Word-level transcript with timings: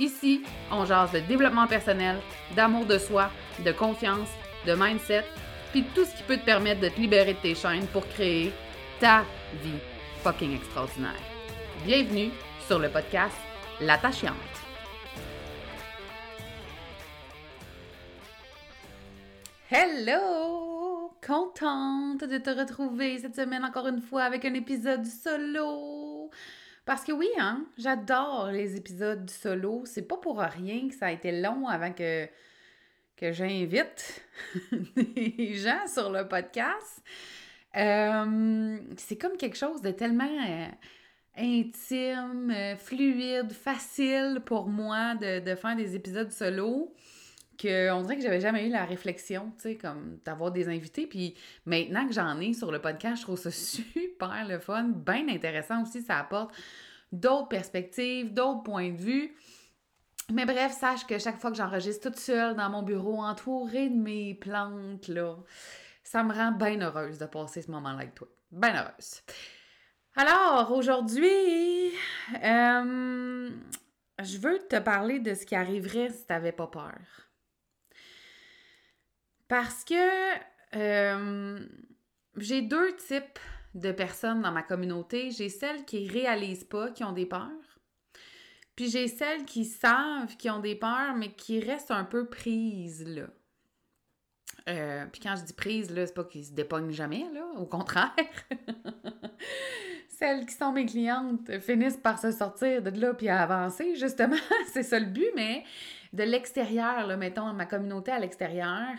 Ici, 0.00 0.42
on 0.72 0.86
jase 0.86 1.12
de 1.12 1.20
développement 1.20 1.66
personnel, 1.66 2.16
d'amour 2.56 2.86
de 2.86 2.96
soi, 2.96 3.30
de 3.62 3.70
confiance, 3.70 4.30
de 4.66 4.72
mindset, 4.72 5.26
puis 5.72 5.84
tout 5.94 6.06
ce 6.06 6.16
qui 6.16 6.22
peut 6.22 6.38
te 6.38 6.44
permettre 6.46 6.80
de 6.80 6.88
te 6.88 6.98
libérer 6.98 7.34
de 7.34 7.38
tes 7.38 7.54
chaînes 7.54 7.86
pour 7.88 8.08
créer 8.08 8.50
ta 8.98 9.26
vie 9.62 9.78
fucking 10.22 10.56
extraordinaire. 10.56 11.20
Bienvenue 11.84 12.30
sur 12.66 12.78
le 12.78 12.88
podcast 12.88 13.36
L'attachante. 13.82 14.32
Hello! 19.70 21.12
Contente 21.26 22.24
de 22.24 22.38
te 22.38 22.48
retrouver 22.48 23.18
cette 23.18 23.36
semaine 23.36 23.66
encore 23.66 23.86
une 23.86 24.00
fois 24.00 24.22
avec 24.22 24.46
un 24.46 24.54
épisode 24.54 25.04
solo. 25.04 26.30
Parce 26.90 27.04
que 27.04 27.12
oui, 27.12 27.28
hein, 27.38 27.64
j'adore 27.78 28.48
les 28.50 28.74
épisodes 28.74 29.30
solo. 29.30 29.82
C'est 29.84 30.08
pas 30.08 30.16
pour 30.16 30.40
rien 30.40 30.88
que 30.88 30.94
ça 30.96 31.06
a 31.06 31.12
été 31.12 31.30
long 31.30 31.68
avant 31.68 31.92
que, 31.92 32.26
que 33.16 33.30
j'invite 33.30 34.24
des 35.06 35.54
gens 35.54 35.86
sur 35.86 36.10
le 36.10 36.26
podcast. 36.26 37.00
Euh, 37.76 38.76
c'est 38.96 39.16
comme 39.16 39.36
quelque 39.36 39.56
chose 39.56 39.80
de 39.82 39.92
tellement 39.92 40.24
euh, 40.24 40.66
intime, 41.36 42.50
euh, 42.50 42.74
fluide, 42.74 43.52
facile 43.52 44.40
pour 44.44 44.66
moi 44.66 45.14
de, 45.14 45.38
de 45.38 45.54
faire 45.54 45.76
des 45.76 45.94
épisodes 45.94 46.32
solo 46.32 46.92
on 47.64 48.02
dirait 48.02 48.16
que 48.16 48.22
j'avais 48.22 48.40
jamais 48.40 48.66
eu 48.66 48.70
la 48.70 48.84
réflexion, 48.84 49.52
tu 49.56 49.62
sais, 49.62 49.76
comme 49.76 50.18
d'avoir 50.24 50.50
des 50.50 50.68
invités. 50.68 51.06
Puis 51.06 51.34
maintenant 51.66 52.06
que 52.06 52.12
j'en 52.12 52.38
ai 52.40 52.52
sur 52.52 52.70
le 52.70 52.80
podcast, 52.80 53.18
je 53.18 53.22
trouve 53.22 53.38
ça 53.38 53.50
super 53.50 54.46
le 54.48 54.58
fun, 54.58 54.84
bien 54.84 55.28
intéressant 55.28 55.82
aussi. 55.82 56.02
Ça 56.02 56.18
apporte 56.18 56.54
d'autres 57.12 57.48
perspectives, 57.48 58.32
d'autres 58.32 58.62
points 58.62 58.90
de 58.90 58.96
vue. 58.96 59.34
Mais 60.32 60.44
bref, 60.44 60.72
sache 60.72 61.06
que 61.06 61.18
chaque 61.18 61.40
fois 61.40 61.50
que 61.50 61.56
j'enregistre 61.56 62.08
toute 62.08 62.18
seule 62.18 62.54
dans 62.54 62.70
mon 62.70 62.82
bureau, 62.82 63.22
entourée 63.22 63.88
de 63.88 63.96
mes 63.96 64.34
plantes, 64.34 65.08
là, 65.08 65.36
ça 66.04 66.22
me 66.22 66.32
rend 66.32 66.52
bien 66.52 66.80
heureuse 66.80 67.18
de 67.18 67.26
passer 67.26 67.62
ce 67.62 67.70
moment-là 67.72 67.98
avec 67.98 68.14
toi. 68.14 68.28
Bien 68.52 68.74
heureuse. 68.74 69.22
Alors, 70.16 70.72
aujourd'hui, 70.72 71.92
euh, 72.42 73.50
je 74.22 74.38
veux 74.38 74.58
te 74.68 74.78
parler 74.78 75.18
de 75.20 75.34
ce 75.34 75.46
qui 75.46 75.54
arriverait 75.54 76.10
si 76.10 76.26
tu 76.26 76.32
n'avais 76.32 76.52
pas 76.52 76.66
peur. 76.66 77.29
Parce 79.50 79.84
que 79.84 79.94
euh, 80.76 81.58
j'ai 82.36 82.62
deux 82.62 82.94
types 82.94 83.40
de 83.74 83.90
personnes 83.90 84.42
dans 84.42 84.52
ma 84.52 84.62
communauté. 84.62 85.32
J'ai 85.32 85.48
celles 85.48 85.84
qui 85.84 86.06
réalisent 86.06 86.62
pas, 86.62 86.92
qui 86.92 87.02
ont 87.02 87.10
des 87.10 87.26
peurs. 87.26 87.80
Puis 88.76 88.90
j'ai 88.90 89.08
celles 89.08 89.44
qui 89.44 89.64
savent, 89.64 90.36
qui 90.36 90.48
ont 90.50 90.60
des 90.60 90.76
peurs, 90.76 91.16
mais 91.16 91.32
qui 91.32 91.58
restent 91.58 91.90
un 91.90 92.04
peu 92.04 92.28
prises, 92.28 93.04
là. 93.04 93.24
Euh, 94.68 95.06
puis 95.10 95.20
quand 95.20 95.34
je 95.36 95.42
dis 95.42 95.52
prises, 95.52 95.90
là, 95.90 96.06
c'est 96.06 96.14
pas 96.14 96.24
qu'ils 96.24 96.44
se 96.44 96.52
dépognent 96.52 96.92
jamais, 96.92 97.26
là. 97.34 97.44
Au 97.56 97.66
contraire. 97.66 98.14
celles 100.08 100.46
qui 100.46 100.54
sont 100.54 100.70
mes 100.70 100.86
clientes 100.86 101.58
finissent 101.58 101.96
par 101.96 102.20
se 102.20 102.30
sortir 102.30 102.82
de 102.82 102.90
là 102.90 103.14
puis 103.14 103.28
à 103.28 103.42
avancer, 103.42 103.96
justement. 103.96 104.36
c'est 104.72 104.84
ça 104.84 105.00
le 105.00 105.06
but, 105.06 105.30
mais 105.34 105.64
de 106.12 106.22
l'extérieur, 106.22 107.16
mettons, 107.16 107.52
ma 107.52 107.66
communauté 107.66 108.12
à 108.12 108.20
l'extérieur, 108.20 108.94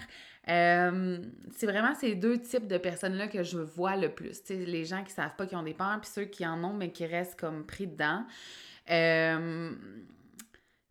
euh, 0.50 1.19
c'est 1.56 1.68
vraiment 1.68 1.94
ces 1.94 2.16
deux 2.16 2.40
types 2.40 2.68
de 2.68 2.78
personnes-là 2.78 3.28
que 3.28 3.44
je 3.44 3.59
vois 3.59 3.96
le 3.96 4.09
plus. 4.09 4.41
les 4.50 4.85
gens 4.85 5.03
qui 5.03 5.13
savent 5.13 5.35
pas 5.35 5.46
qu'ils 5.46 5.57
ont 5.57 5.63
des 5.63 5.74
peurs, 5.74 6.00
puis 6.02 6.09
ceux 6.12 6.25
qui 6.25 6.46
en 6.46 6.63
ont, 6.63 6.74
mais 6.74 6.91
qui 6.91 7.06
restent 7.06 7.40
comme 7.40 7.66
pris 7.66 7.88
dedans. 7.88 8.25
Euh, 8.90 9.72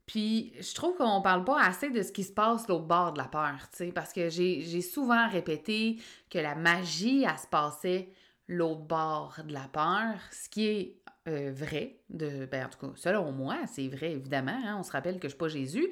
puis 0.06 0.52
je 0.60 0.74
trouve 0.74 0.96
qu'on 0.96 1.22
parle 1.22 1.44
pas 1.44 1.60
assez 1.62 1.90
de 1.90 2.02
ce 2.02 2.12
qui 2.12 2.24
se 2.24 2.32
passe 2.32 2.68
l'autre 2.68 2.86
bord 2.86 3.12
de 3.12 3.18
la 3.18 3.26
peur, 3.26 3.56
parce 3.94 4.12
que 4.12 4.28
j'ai 4.28 4.82
souvent 4.82 5.28
répété 5.28 5.98
que 6.28 6.38
la 6.38 6.54
magie, 6.54 7.24
elle 7.24 7.38
se 7.38 7.46
passait 7.46 8.08
l'autre 8.48 8.82
bord 8.82 9.36
de 9.46 9.52
la 9.52 9.68
peur, 9.72 10.16
ce 10.32 10.48
qui 10.48 10.66
est 10.66 10.96
euh, 11.28 11.52
vrai, 11.54 11.98
de, 12.08 12.46
ben, 12.46 12.66
en 12.66 12.68
tout 12.68 12.86
cas, 12.86 12.92
selon 12.96 13.30
moi, 13.30 13.58
c'est 13.66 13.88
vrai, 13.88 14.12
évidemment. 14.12 14.58
Hein, 14.64 14.76
on 14.78 14.82
se 14.82 14.90
rappelle 14.90 15.18
que 15.18 15.28
je 15.28 15.32
suis 15.32 15.38
pas 15.38 15.48
Jésus. 15.48 15.88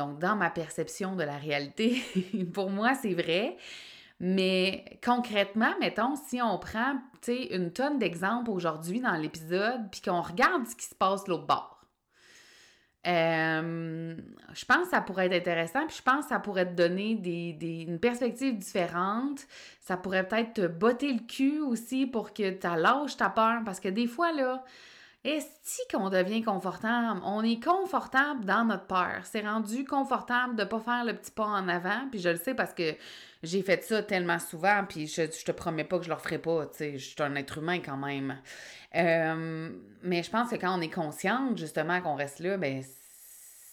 Donc, 0.00 0.18
dans 0.18 0.34
ma 0.34 0.48
perception 0.48 1.14
de 1.14 1.22
la 1.24 1.36
réalité, 1.36 2.02
pour 2.54 2.70
moi, 2.70 2.94
c'est 2.94 3.12
vrai. 3.12 3.58
Mais 4.18 4.98
concrètement, 5.04 5.74
mettons, 5.78 6.16
si 6.16 6.40
on 6.40 6.58
prend 6.58 6.94
une 7.28 7.70
tonne 7.70 7.98
d'exemples 7.98 8.50
aujourd'hui 8.50 9.00
dans 9.00 9.12
l'épisode, 9.12 9.90
puis 9.92 10.00
qu'on 10.00 10.22
regarde 10.22 10.66
ce 10.66 10.74
qui 10.74 10.86
se 10.86 10.94
passe 10.94 11.28
l'autre 11.28 11.46
bord. 11.46 11.84
Euh, 13.06 14.16
je 14.54 14.64
pense 14.64 14.84
que 14.84 14.90
ça 14.90 15.02
pourrait 15.02 15.26
être 15.26 15.34
intéressant, 15.34 15.86
puis 15.86 15.96
je 15.98 16.02
pense 16.02 16.24
que 16.24 16.30
ça 16.30 16.38
pourrait 16.38 16.66
te 16.66 16.74
donner 16.74 17.14
des, 17.16 17.84
une 17.86 18.00
perspective 18.00 18.56
différente. 18.56 19.46
Ça 19.80 19.98
pourrait 19.98 20.26
peut-être 20.26 20.54
te 20.54 20.66
botter 20.66 21.12
le 21.12 21.26
cul 21.26 21.60
aussi 21.60 22.06
pour 22.06 22.32
que 22.32 22.50
tu 22.50 22.66
lâches 22.66 23.18
ta 23.18 23.28
peur, 23.28 23.60
parce 23.66 23.80
que 23.80 23.88
des 23.90 24.06
fois, 24.06 24.32
là, 24.32 24.64
est-ce 25.22 25.86
qu'on 25.94 26.08
devient 26.08 26.42
confortable? 26.42 27.20
On 27.24 27.44
est 27.44 27.62
confortable 27.62 28.46
dans 28.46 28.64
notre 28.64 28.86
peur. 28.86 29.20
C'est 29.24 29.42
rendu 29.42 29.84
confortable 29.84 30.56
de 30.56 30.62
ne 30.62 30.66
pas 30.66 30.80
faire 30.80 31.04
le 31.04 31.14
petit 31.14 31.30
pas 31.30 31.44
en 31.44 31.68
avant. 31.68 32.08
Puis 32.10 32.20
je 32.20 32.30
le 32.30 32.36
sais 32.36 32.54
parce 32.54 32.72
que 32.72 32.94
j'ai 33.42 33.62
fait 33.62 33.84
ça 33.84 34.02
tellement 34.02 34.38
souvent. 34.38 34.84
Puis 34.88 35.06
je, 35.06 35.24
te 35.24 35.52
promets 35.52 35.84
pas 35.84 35.98
que 35.98 36.04
je 36.04 36.08
le 36.08 36.14
referai 36.14 36.38
pas. 36.38 36.66
Tu 36.66 36.78
sais, 36.78 36.98
je 36.98 37.08
suis 37.08 37.22
un 37.22 37.34
être 37.36 37.58
humain 37.58 37.80
quand 37.80 37.98
même. 37.98 38.38
Euh, 38.96 39.70
mais 40.02 40.22
je 40.22 40.30
pense 40.30 40.50
que 40.50 40.56
quand 40.56 40.78
on 40.78 40.80
est 40.80 40.92
consciente, 40.92 41.58
justement, 41.58 42.00
qu'on 42.00 42.14
reste 42.14 42.40
là, 42.40 42.56
ben 42.56 42.82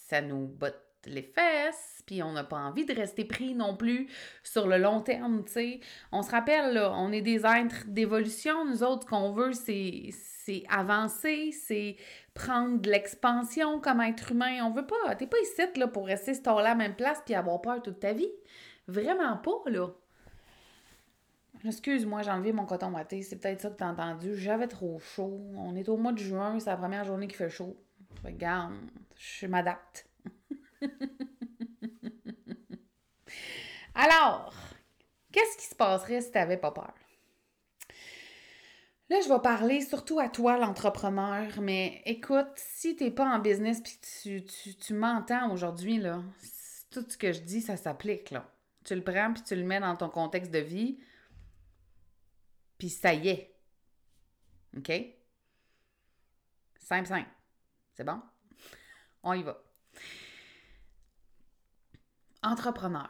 ça 0.09 0.21
nous 0.21 0.47
botte 0.47 0.81
les 1.05 1.23
fesses, 1.23 1.96
puis 2.07 2.23
on 2.23 2.31
n'a 2.31 2.43
pas 2.43 2.57
envie 2.57 2.85
de 2.85 2.93
rester 2.93 3.25
pris 3.25 3.53
non 3.53 3.75
plus 3.75 4.07
sur 4.41 4.65
le 4.65 4.77
long 4.77 5.01
terme, 5.01 5.43
tu 5.45 5.51
sais. 5.51 5.79
On 6.11 6.23
se 6.23 6.31
rappelle, 6.31 6.73
là, 6.73 6.91
on 6.95 7.11
est 7.11 7.21
des 7.21 7.45
êtres 7.45 7.85
d'évolution, 7.85 8.65
nous 8.65 8.81
autres, 8.81 9.05
qu'on 9.05 9.33
veut, 9.33 9.51
c'est 9.53 10.63
avancer, 10.69 11.51
c'est 11.51 11.97
prendre 12.33 12.79
de 12.79 12.89
l'expansion 12.89 13.79
comme 13.81 14.01
être 14.01 14.31
humain. 14.31 14.63
On 14.63 14.71
veut 14.71 14.87
pas, 14.87 15.15
t'es 15.15 15.27
pas 15.27 15.37
ici 15.41 15.61
là, 15.75 15.87
pour 15.87 16.07
rester 16.07 16.33
ce 16.33 16.41
là 16.43 16.57
à 16.57 16.63
la 16.63 16.75
même 16.75 16.95
place 16.95 17.21
puis 17.25 17.35
avoir 17.35 17.61
peur 17.61 17.83
toute 17.83 17.99
ta 17.99 18.13
vie. 18.13 18.31
Vraiment 18.87 19.35
pas, 19.37 19.69
là. 19.69 19.89
Excuse-moi, 21.65 22.21
j'ai 22.21 22.31
enlevé 22.31 22.53
mon 22.53 22.65
coton 22.65 22.89
maté. 22.89 23.21
C'est 23.21 23.35
peut-être 23.35 23.59
ça 23.59 23.69
que 23.69 23.75
t'as 23.75 23.89
entendu. 23.89 24.37
J'avais 24.37 24.67
trop 24.67 24.99
chaud. 24.99 25.41
On 25.57 25.75
est 25.75 25.89
au 25.89 25.97
mois 25.97 26.13
de 26.13 26.19
juin, 26.19 26.57
c'est 26.59 26.69
la 26.69 26.77
première 26.77 27.03
journée 27.03 27.27
qui 27.27 27.35
fait 27.35 27.49
chaud. 27.49 27.75
Regarde, 28.23 28.73
je 29.15 29.47
m'adapte. 29.47 30.07
Alors, 33.99 34.53
qu'est-ce 35.31 35.57
qui 35.57 35.65
se 35.65 35.73
passerait 35.73 36.21
si 36.21 36.31
t'avais 36.31 36.57
pas 36.57 36.71
peur? 36.71 36.93
Là, 39.09 39.19
je 39.23 39.27
vais 39.27 39.39
parler 39.39 39.81
surtout 39.81 40.19
à 40.19 40.29
toi, 40.29 40.59
l'entrepreneur, 40.59 41.59
mais 41.61 42.03
écoute, 42.05 42.51
si 42.57 42.95
tu 42.95 43.05
n'es 43.05 43.11
pas 43.11 43.25
en 43.25 43.39
business 43.39 43.81
puis 43.81 43.97
tu, 44.21 44.45
tu, 44.45 44.75
tu 44.75 44.93
m'entends 44.93 45.51
aujourd'hui, 45.51 45.99
tout 46.91 47.03
ce 47.09 47.17
que 47.17 47.33
je 47.33 47.39
dis, 47.39 47.61
ça 47.61 47.75
s'applique, 47.75 48.29
là. 48.29 48.47
Tu 48.83 48.93
le 48.93 49.03
prends 49.03 49.33
puis 49.33 49.41
tu 49.41 49.55
le 49.55 49.63
mets 49.63 49.79
dans 49.79 49.95
ton 49.95 50.09
contexte 50.09 50.51
de 50.51 50.59
vie, 50.59 50.99
puis 52.77 52.89
ça 52.89 53.15
y 53.15 53.29
est. 53.29 53.55
OK? 54.77 54.91
Simple, 56.77 57.07
simple. 57.07 57.29
C'est 57.95 58.03
bon? 58.03 58.21
On 59.23 59.33
y 59.33 59.41
va. 59.41 59.59
Entrepreneur. 62.43 63.09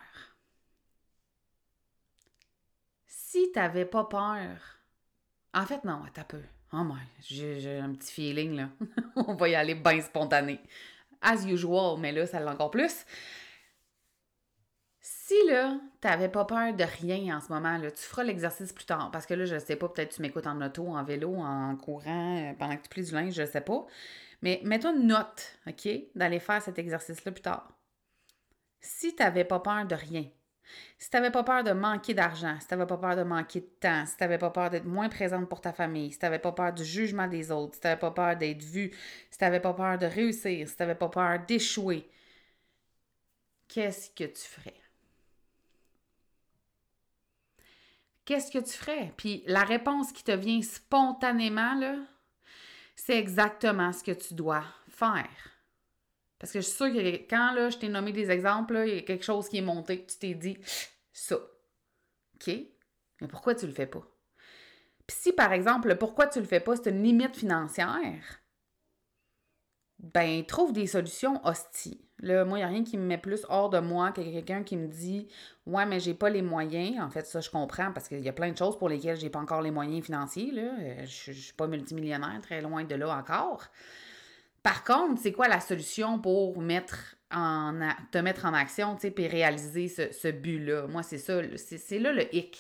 Si 3.30 3.52
tu 3.52 3.60
n'avais 3.60 3.84
pas 3.84 4.06
peur, 4.06 4.80
en 5.54 5.66
fait, 5.66 5.84
non, 5.84 6.02
un 6.04 6.24
peu. 6.24 6.42
Oh 6.72 6.84
my, 6.84 7.02
j'ai 7.20 7.78
un 7.78 7.94
petit 7.94 8.12
feeling, 8.12 8.56
là. 8.56 8.70
On 9.16 9.34
va 9.34 9.50
y 9.50 9.56
aller 9.56 9.76
bien 9.76 10.00
spontané. 10.02 10.62
As 11.22 11.46
usual, 11.46 12.00
mais 12.00 12.14
là, 12.14 12.26
ça 12.26 12.40
l'est 12.40 12.50
encore 12.50 12.72
plus. 12.72 13.06
Si 15.02 15.36
là, 15.48 15.78
t'avais 16.00 16.30
pas 16.30 16.46
peur 16.46 16.74
de 16.74 16.84
rien 16.84 17.38
en 17.38 17.42
ce 17.42 17.52
moment, 17.52 17.78
là, 17.78 17.92
tu 17.92 18.02
feras 18.02 18.24
l'exercice 18.24 18.72
plus 18.72 18.86
tard. 18.86 19.12
Parce 19.12 19.26
que 19.26 19.34
là, 19.34 19.44
je 19.44 19.60
sais 19.60 19.76
pas, 19.76 19.90
peut-être 19.90 20.16
tu 20.16 20.22
m'écoutes 20.22 20.48
en 20.48 20.62
auto, 20.62 20.88
en 20.88 21.04
vélo, 21.04 21.36
en 21.36 21.76
courant, 21.76 22.38
euh, 22.38 22.54
pendant 22.58 22.78
que 22.78 22.84
tu 22.84 22.90
plies 22.90 23.04
du 23.04 23.12
linge, 23.12 23.34
je 23.34 23.46
sais 23.46 23.62
pas. 23.62 23.86
Mais 24.42 24.62
mets-toi 24.64 24.92
une 24.92 25.08
note, 25.08 25.58
OK, 25.68 25.90
d'aller 26.16 26.40
faire 26.40 26.62
cet 26.62 26.80
exercice-là 26.80 27.32
plus 27.34 27.42
tard. 27.42 27.70
Si 28.80 29.16
t'avais 29.16 29.44
pas 29.44 29.60
peur 29.60 29.86
de 29.86 29.96
rien, 29.96 30.26
si 31.00 31.10
t'avais 31.10 31.32
pas 31.32 31.44
peur 31.44 31.64
de 31.64 31.72
manquer 31.72 32.14
d'argent, 32.14 32.58
si 32.60 32.68
t'avais 32.68 32.86
pas 32.86 32.98
peur 32.98 33.16
de 33.16 33.24
manquer 33.24 33.62
de 33.62 33.70
temps, 33.80 34.06
si 34.06 34.18
t'avais 34.18 34.38
pas 34.38 34.50
peur 34.50 34.70
d'être 34.70 34.86
moins 34.86 35.10
présente 35.10 35.50
pour 35.50 35.62
ta 35.62 35.74
famille, 35.74 36.12
si 36.12 36.20
t'avais 36.20 36.40
pas 36.40 36.52
peur 36.52 36.74
du 36.74 36.84
jugement 36.86 37.28
des 37.28 37.52
autres, 37.52 37.76
si 37.76 37.82
t'avais 37.82 38.00
pas 38.00 38.12
peur 38.12 38.36
d'être 38.36 38.64
vue, 38.64 38.92
si 39.32 39.38
t'avais 39.38 39.60
pas 39.60 39.74
peur 39.74 39.98
de 39.98 40.06
réussir, 40.06 40.68
si 40.68 40.76
t'avais 40.76 40.96
pas 40.96 41.10
peur 41.10 41.40
d'échouer, 41.48 42.10
qu'est-ce 43.68 44.10
que 44.12 44.26
tu 44.26 44.42
ferais? 44.42 44.74
Qu'est-ce 48.26 48.52
que 48.52 48.60
tu 48.60 48.74
ferais? 48.74 49.14
Puis 49.16 49.44
la 49.48 49.64
réponse 49.64 50.12
qui 50.12 50.24
te 50.24 50.32
vient 50.34 50.62
spontanément, 50.62 51.80
c'est 52.96 53.18
exactement 53.18 53.94
ce 53.94 54.04
que 54.04 54.12
tu 54.12 54.34
dois 54.34 54.66
faire. 54.90 55.57
Parce 56.40 56.54
que 56.54 56.62
je 56.62 56.66
suis 56.66 56.76
sûre 56.76 56.94
que 56.94 57.30
quand 57.30 57.54
là, 57.54 57.70
je 57.70 57.78
t'ai 57.78 57.90
nommé 57.90 58.12
des 58.12 58.30
exemples, 58.30 58.84
il 58.86 58.96
y 58.96 58.98
a 59.00 59.02
quelque 59.02 59.26
chose 59.26 59.50
qui 59.50 59.58
est 59.58 59.62
monté, 59.62 60.06
tu 60.06 60.18
t'es 60.18 60.34
dit 60.34 60.58
ça. 61.12 61.36
OK? 61.36 62.54
Mais 63.22 63.28
pourquoi 63.28 63.56
tu 63.56 63.66
le 63.66 63.74
fais 63.74 63.88
pas? 63.88 64.06
Puis 65.08 65.18
si, 65.20 65.34
par 65.34 65.54
exemple, 65.54 65.96
pourquoi 65.96 66.28
tu 66.28 66.40
le 66.40 66.46
fais 66.46 66.60
pas, 66.60 66.76
c'est 66.76 66.90
une 66.90 67.02
limite 67.02 67.36
financière, 67.36 68.42
ben, 70.00 70.46
trouve 70.46 70.74
des 70.74 70.86
solutions 70.86 71.44
hostiles. 71.46 71.98
Là, 72.20 72.46
moi, 72.46 72.58
il 72.58 72.62
n'y 72.62 72.66
a 72.66 72.68
rien 72.68 72.84
qui 72.84 72.98
me 72.98 73.06
met 73.06 73.18
plus 73.18 73.46
hors 73.48 73.70
de 73.70 73.80
moi 73.80 74.12
que 74.12 74.22
quelqu'un 74.22 74.64
qui 74.64 74.76
me 74.76 74.88
dit 74.88 75.28
Ouais, 75.66 75.86
mais 75.86 76.00
j'ai 76.00 76.14
pas 76.14 76.30
les 76.30 76.42
moyens. 76.42 77.00
En 77.02 77.10
fait, 77.10 77.26
ça, 77.26 77.42
je 77.42 77.50
comprends 77.50 77.92
parce 77.94 78.08
qu'il 78.08 78.24
y 78.24 78.30
a 78.30 78.34
plein 78.34 78.52
de 78.52 78.58
choses 78.58 78.78
pour 78.78 78.90
lesquelles 78.90 79.18
j'ai 79.18 79.30
pas 79.30 79.40
encore 79.40 79.62
les 79.62 79.72
moyens 79.72 80.04
financiers. 80.04 80.52
Là. 80.52 80.62
Euh, 80.80 81.06
je, 81.06 81.32
ne 81.32 81.36
suis 81.36 81.54
pas 81.54 81.68
multimillionnaire, 81.68 82.40
très 82.42 82.62
loin 82.62 82.84
de 82.84 82.96
là 82.96 83.16
encore. 83.16 83.66
Par 84.68 84.84
contre, 84.84 85.22
c'est 85.22 85.32
quoi 85.32 85.48
la 85.48 85.62
solution 85.62 86.20
pour 86.20 86.60
mettre 86.60 87.16
en 87.32 87.80
te 88.12 88.18
mettre 88.18 88.44
en 88.44 88.54
action, 88.54 88.98
tu 88.98 89.14
sais, 89.16 89.28
réaliser 89.28 89.88
ce, 89.88 90.30
but-là? 90.30 90.88
Moi, 90.88 91.04
c'est 91.04 91.20
ça, 91.20 91.40
c'est 91.56 92.00
là 92.00 92.12
le 92.12 92.36
hic. 92.36 92.60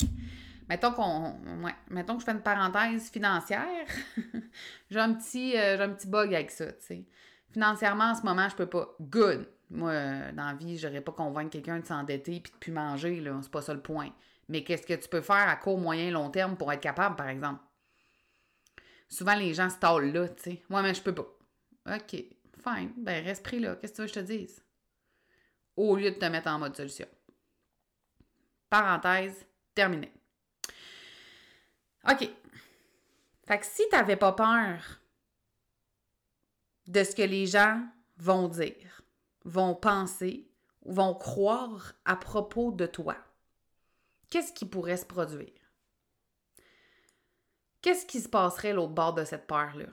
Mettons 0.69 0.93
qu'on. 0.93 1.35
Ouais, 1.65 1.75
que 1.89 2.19
je 2.19 2.23
fais 2.23 2.31
une 2.31 2.39
parenthèse 2.39 3.09
financière. 3.09 3.85
j'ai 4.89 4.99
un 5.01 5.15
petit 5.15 5.57
euh, 5.57 5.75
j'ai 5.75 5.83
un 5.83 5.89
petit 5.89 6.07
bug 6.07 6.33
avec 6.33 6.49
ça, 6.51 6.67
tu 6.67 6.85
sais. 6.85 7.05
Financièrement, 7.51 8.11
en 8.11 8.15
ce 8.15 8.21
moment, 8.21 8.47
je 8.47 8.55
peux 8.55 8.67
pas. 8.67 8.87
Good. 9.01 9.45
Moi, 9.69 9.91
euh, 9.91 10.31
dans 10.31 10.45
la 10.45 10.53
vie, 10.53 10.77
j'aurais 10.77 11.01
pas 11.01 11.11
convaincre 11.11 11.49
quelqu'un 11.49 11.79
de 11.79 11.85
s'endetter 11.85 12.39
puis 12.39 12.53
de 12.53 12.57
plus 12.57 12.71
manger, 12.71 13.19
là. 13.19 13.37
C'est 13.41 13.51
pas 13.51 13.61
ça 13.61 13.73
le 13.73 13.81
point. 13.81 14.11
Mais 14.47 14.63
qu'est-ce 14.63 14.87
que 14.87 14.93
tu 14.93 15.09
peux 15.09 15.19
faire 15.19 15.49
à 15.49 15.57
court, 15.57 15.77
moyen, 15.77 16.09
long 16.11 16.29
terme 16.29 16.55
pour 16.55 16.71
être 16.71 16.79
capable, 16.79 17.17
par 17.17 17.27
exemple? 17.27 17.59
Souvent, 19.09 19.35
les 19.35 19.53
gens 19.53 19.69
se 19.69 19.75
là, 20.13 20.29
tu 20.29 20.41
sais. 20.41 20.63
Moi, 20.69 20.81
mais 20.81 20.93
je 20.93 21.01
peux 21.01 21.13
pas. 21.13 21.36
OK, 21.87 22.11
fine. 22.63 22.93
Ben, 22.97 23.23
reste 23.23 23.43
pris 23.43 23.59
là. 23.59 23.75
Qu'est-ce 23.75 23.93
que 23.93 23.95
tu 23.97 24.01
veux 24.01 24.07
que 24.07 24.13
je 24.13 24.19
te 24.19 24.25
dise? 24.25 24.63
Au 25.75 25.95
lieu 25.95 26.11
de 26.11 26.17
te 26.17 26.25
mettre 26.25 26.49
en 26.49 26.59
mode 26.59 26.75
solution. 26.75 27.07
Parenthèse, 28.69 29.45
terminé. 29.73 30.11
OK. 32.09 32.29
Fait 33.47 33.59
que 33.59 33.65
si 33.65 33.83
tu 33.89 33.95
n'avais 33.95 34.17
pas 34.17 34.33
peur 34.33 34.99
de 36.87 37.03
ce 37.03 37.15
que 37.15 37.21
les 37.21 37.45
gens 37.45 37.87
vont 38.17 38.49
dire, 38.49 39.01
vont 39.45 39.75
penser 39.75 40.49
ou 40.83 40.93
vont 40.93 41.13
croire 41.13 41.93
à 42.03 42.17
propos 42.17 42.71
de 42.71 42.85
toi, 42.85 43.15
qu'est-ce 44.29 44.51
qui 44.51 44.65
pourrait 44.65 44.97
se 44.97 45.05
produire? 45.05 45.51
Qu'est-ce 47.81 48.05
qui 48.05 48.19
se 48.19 48.27
passerait 48.27 48.73
l'autre 48.73 48.93
bord 48.93 49.13
de 49.13 49.23
cette 49.23 49.47
peur-là? 49.47 49.85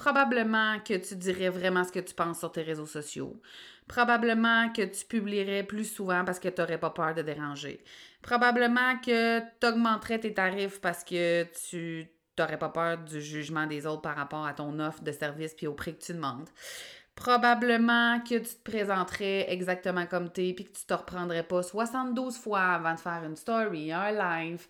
Probablement 0.00 0.78
que 0.78 0.94
tu 0.94 1.14
dirais 1.14 1.50
vraiment 1.50 1.84
ce 1.84 1.92
que 1.92 1.98
tu 1.98 2.14
penses 2.14 2.38
sur 2.38 2.50
tes 2.50 2.62
réseaux 2.62 2.86
sociaux. 2.86 3.38
Probablement 3.86 4.72
que 4.72 4.80
tu 4.80 5.04
publierais 5.04 5.62
plus 5.62 5.84
souvent 5.84 6.24
parce 6.24 6.40
que 6.40 6.48
tu 6.48 6.58
n'aurais 6.58 6.78
pas 6.78 6.88
peur 6.88 7.12
de 7.12 7.20
déranger. 7.20 7.84
Probablement 8.22 8.96
que 9.04 9.40
tu 9.40 9.66
augmenterais 9.66 10.18
tes 10.18 10.32
tarifs 10.32 10.80
parce 10.80 11.04
que 11.04 11.44
tu 11.68 12.08
n'aurais 12.38 12.58
pas 12.58 12.70
peur 12.70 12.96
du 12.96 13.20
jugement 13.20 13.66
des 13.66 13.84
autres 13.84 14.00
par 14.00 14.16
rapport 14.16 14.46
à 14.46 14.54
ton 14.54 14.78
offre 14.80 15.02
de 15.02 15.12
service 15.12 15.52
puis 15.52 15.66
au 15.66 15.74
prix 15.74 15.94
que 15.94 16.02
tu 16.02 16.14
demandes. 16.14 16.48
Probablement 17.20 18.18
que 18.20 18.38
tu 18.38 18.54
te 18.54 18.62
présenterais 18.70 19.52
exactement 19.52 20.06
comme 20.06 20.32
tu 20.32 20.48
es 20.48 20.54
puis 20.54 20.64
que 20.64 20.72
tu 20.72 20.86
te 20.86 20.94
reprendrais 20.94 21.42
pas 21.42 21.62
72 21.62 22.38
fois 22.38 22.62
avant 22.62 22.94
de 22.94 22.98
faire 22.98 23.22
une 23.24 23.36
story, 23.36 23.92
un 23.92 24.10
live. 24.10 24.66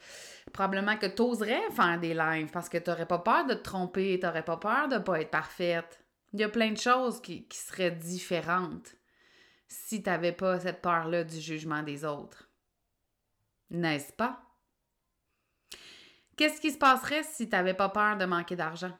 Probablement 0.53 0.97
que 0.97 1.07
tu 1.07 1.23
oserais 1.23 1.71
faire 1.71 2.01
des 2.01 2.13
lives 2.13 2.51
parce 2.51 2.69
que 2.69 2.79
tu 2.79 2.91
n'aurais 2.91 3.07
pas 3.07 3.21
peur 3.21 3.47
de 3.47 3.55
te 3.55 3.63
tromper, 3.63 4.19
tu 4.19 4.27
n'aurais 4.27 4.45
pas 4.45 4.57
peur 4.57 4.89
de 4.89 4.99
pas 4.99 5.21
être 5.21 5.31
parfaite. 5.31 6.05
Il 6.33 6.41
y 6.41 6.43
a 6.43 6.49
plein 6.49 6.73
de 6.73 6.77
choses 6.77 7.23
qui, 7.23 7.47
qui 7.47 7.57
seraient 7.57 7.93
différentes 7.93 8.97
si 9.69 10.03
tu 10.03 10.11
n'avais 10.11 10.33
pas 10.33 10.59
cette 10.59 10.83
peur-là 10.83 11.23
du 11.23 11.41
jugement 11.41 11.85
des 11.85 12.05
autres. 12.05 12.51
N'est-ce 13.71 14.13
pas? 14.13 14.43
Qu'est-ce 16.37 16.61
qui 16.61 16.73
se 16.73 16.79
passerait 16.79 17.23
si 17.23 17.49
tu 17.49 17.55
n'avais 17.55 17.75
pas 17.75 17.91
peur 17.91 18.17
de 18.17 18.25
manquer 18.25 18.57
d'argent? 18.57 18.99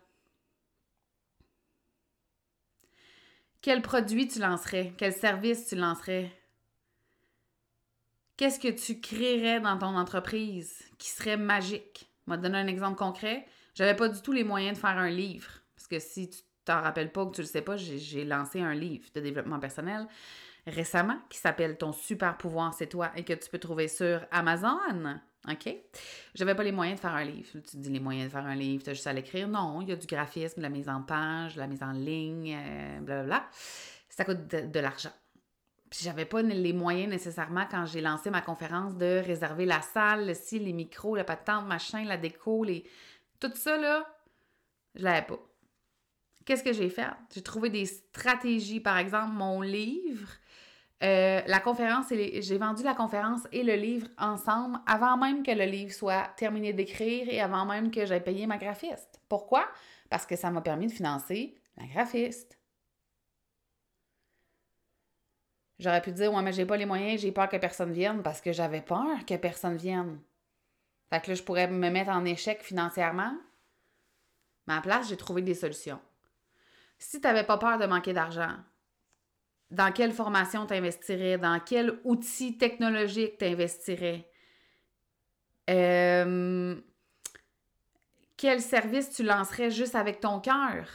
Quel 3.63 3.83
produit 3.83 4.27
tu 4.27 4.39
lancerais? 4.39 4.95
Quel 4.97 5.13
service 5.13 5.67
tu 5.67 5.77
lancerais? 5.77 6.33
Qu'est-ce 8.37 8.59
que 8.59 8.69
tu 8.69 9.01
créerais 9.01 9.61
dans 9.61 9.77
ton 9.77 9.97
entreprise 9.97 10.83
qui 10.97 11.11
serait 11.11 11.37
magique? 11.37 12.11
Je 12.27 12.35
donner 12.37 12.59
un 12.59 12.67
exemple 12.69 12.97
concret. 12.97 13.47
J'avais 13.75 13.97
pas 13.97 14.09
du 14.09 14.23
tout 14.23 14.33
les 14.33 14.45
moyens 14.45 14.77
de 14.77 14.81
faire 14.81 14.97
un 14.97 15.11
livre. 15.11 15.51
Parce 15.77 15.89
que 15.89 15.99
si 15.99 16.31
tu 16.31 16.39
t'en 16.65 16.81
rappelles 16.81 17.13
pas 17.13 17.25
ou 17.25 17.31
que 17.31 17.35
tu 17.35 17.43
le 17.43 17.47
sais 17.47 17.61
pas, 17.61 17.77
j'ai 17.77 18.25
lancé 18.25 18.61
un 18.61 18.75
livre 18.75 19.09
de 19.15 19.21
développement 19.21 19.59
personnel 19.59 20.07
récemment 20.67 21.19
qui 21.29 21.39
s'appelle 21.39 21.77
Ton 21.77 21.93
super 21.93 22.37
pouvoir, 22.37 22.73
c'est 22.73 22.87
toi 22.87 23.11
et 23.17 23.25
que 23.25 23.33
tu 23.33 23.51
peux 23.51 23.59
trouver 23.59 23.89
sur 23.89 24.25
Amazon. 24.31 25.21
OK? 25.49 25.75
J'avais 26.35 26.55
pas 26.55 26.63
les 26.63 26.73
moyens 26.73 26.99
de 26.99 27.01
faire 27.01 27.15
un 27.15 27.25
livre. 27.25 27.49
Tu 27.53 27.61
te 27.63 27.77
dis 27.77 27.91
les 27.91 28.01
moyens 28.01 28.27
de 28.27 28.33
faire 28.33 28.45
un 28.45 28.55
livre, 28.55 28.85
tu 28.85 28.91
as 28.91 28.95
juste 28.95 29.07
à 29.07 29.13
l'écrire. 29.13 29.49
Non, 29.49 29.81
il 29.81 29.89
y 29.89 29.93
a 29.93 29.97
du 29.97 30.07
graphisme, 30.07 30.59
de 30.59 30.63
la 30.63 30.69
mise 30.69 30.89
en 30.89 31.03
page, 31.03 31.55
de 31.55 31.61
la 31.61 31.67
mise 31.67 31.83
en 31.83 31.93
ligne, 31.93 32.55
euh, 32.57 33.01
blablabla. 33.01 33.49
Ça 34.09 34.25
coûte 34.25 34.47
de, 34.49 34.81
l'argent. 34.81 35.13
Puis 35.89 36.01
j'avais 36.03 36.27
pas 36.27 36.43
les 36.43 36.73
moyens 36.73 37.11
nécessairement 37.11 37.67
quand 37.71 37.87
j'ai 37.87 38.01
lancé 38.01 38.31
ma 38.31 38.43
conférence 38.43 38.97
de 38.97 39.23
réserver 39.25 39.67
la 39.67 39.81
salle, 39.81 40.27
le 40.27 40.35
ci, 40.35 40.59
les 40.59 40.73
micros, 40.73 41.17
la 41.17 41.25
patente, 41.25 41.67
machin, 41.67 42.05
la 42.05 42.17
déco, 42.17 42.63
les... 42.63 42.85
tout 43.41 43.51
ça 43.55 43.77
là, 43.79 44.07
je 44.95 45.03
l'avais 45.03 45.27
pas. 45.27 45.39
Qu'est-ce 46.45 46.63
que 46.63 46.73
j'ai 46.73 46.91
fait? 46.91 47.07
J'ai 47.33 47.43
trouvé 47.43 47.71
des 47.71 47.87
stratégies. 47.87 48.81
Par 48.81 48.99
exemple, 48.99 49.33
mon 49.33 49.61
livre, 49.61 50.29
euh, 51.03 51.41
la 51.47 51.61
conférence, 51.61 52.07
j'ai 52.11 52.59
vendu 52.59 52.83
la 52.83 52.95
conférence 52.95 53.41
et 53.53 53.63
le 53.63 53.75
livre 53.75 54.09
ensemble 54.19 54.79
avant 54.87 55.17
même 55.17 55.43
que 55.43 55.51
le 55.51 55.65
livre 55.65 55.93
soit 55.93 56.29
terminé 56.37 56.75
d'écrire 56.75 57.27
et 57.29 57.41
avant 57.41 57.65
même 57.65 57.91
que 57.91 58.05
j'aie 58.05 58.21
payé 58.21 58.47
ma 58.47 58.59
graphiste. 58.59 59.21
Pourquoi? 59.29 59.67
Parce 60.11 60.27
que 60.27 60.37
ça 60.37 60.51
m'a 60.51 60.61
permis 60.61 60.89
de 60.89 60.93
financer 60.93 61.55
la 61.79 61.87
graphiste. 61.87 62.59
J'aurais 65.79 66.03
pu 66.03 66.13
dire, 66.13 66.31
ouais, 66.35 66.43
mais 66.43 66.53
j'ai 66.53 66.67
pas 66.67 66.77
les 66.77 66.85
moyens, 66.85 67.23
j'ai 67.23 67.33
peur 67.33 67.49
que 67.49 67.57
personne 67.57 67.93
vienne 67.93 68.23
parce 68.23 68.43
que 68.43 68.53
j'avais 68.53 68.83
peur 68.83 69.25
que 69.27 69.37
personne 69.37 69.77
vienne. 69.77 70.21
Fait 71.09 71.23
que 71.23 71.29
là, 71.31 71.35
je 71.35 71.43
pourrais 71.43 71.69
me 71.69 71.89
mettre 71.89 72.11
en 72.11 72.27
échec 72.27 72.63
financièrement. 72.63 73.35
Mais 74.67 74.75
à 74.75 74.77
la 74.77 74.83
place, 74.83 75.09
j'ai 75.09 75.17
trouvé 75.17 75.41
des 75.41 75.55
solutions. 75.55 75.99
Si 76.99 77.19
tu 77.19 77.27
n'avais 77.27 77.45
pas 77.45 77.57
peur 77.57 77.79
de 77.79 77.87
manquer 77.87 78.13
d'argent, 78.13 78.57
dans 79.71 79.93
quelle 79.93 80.13
formation 80.13 80.67
tu 80.67 80.75
investirais, 80.75 81.39
dans 81.39 81.61
quel 81.61 81.99
outil 82.05 82.59
technologique 82.59 83.39
tu 83.39 83.45
investirais, 83.45 84.29
euh, 85.69 86.75
quel 88.37 88.61
service 88.61 89.11
tu 89.11 89.23
lancerais 89.23 89.71
juste 89.71 89.95
avec 89.95 90.21
ton 90.21 90.41
cœur, 90.41 90.87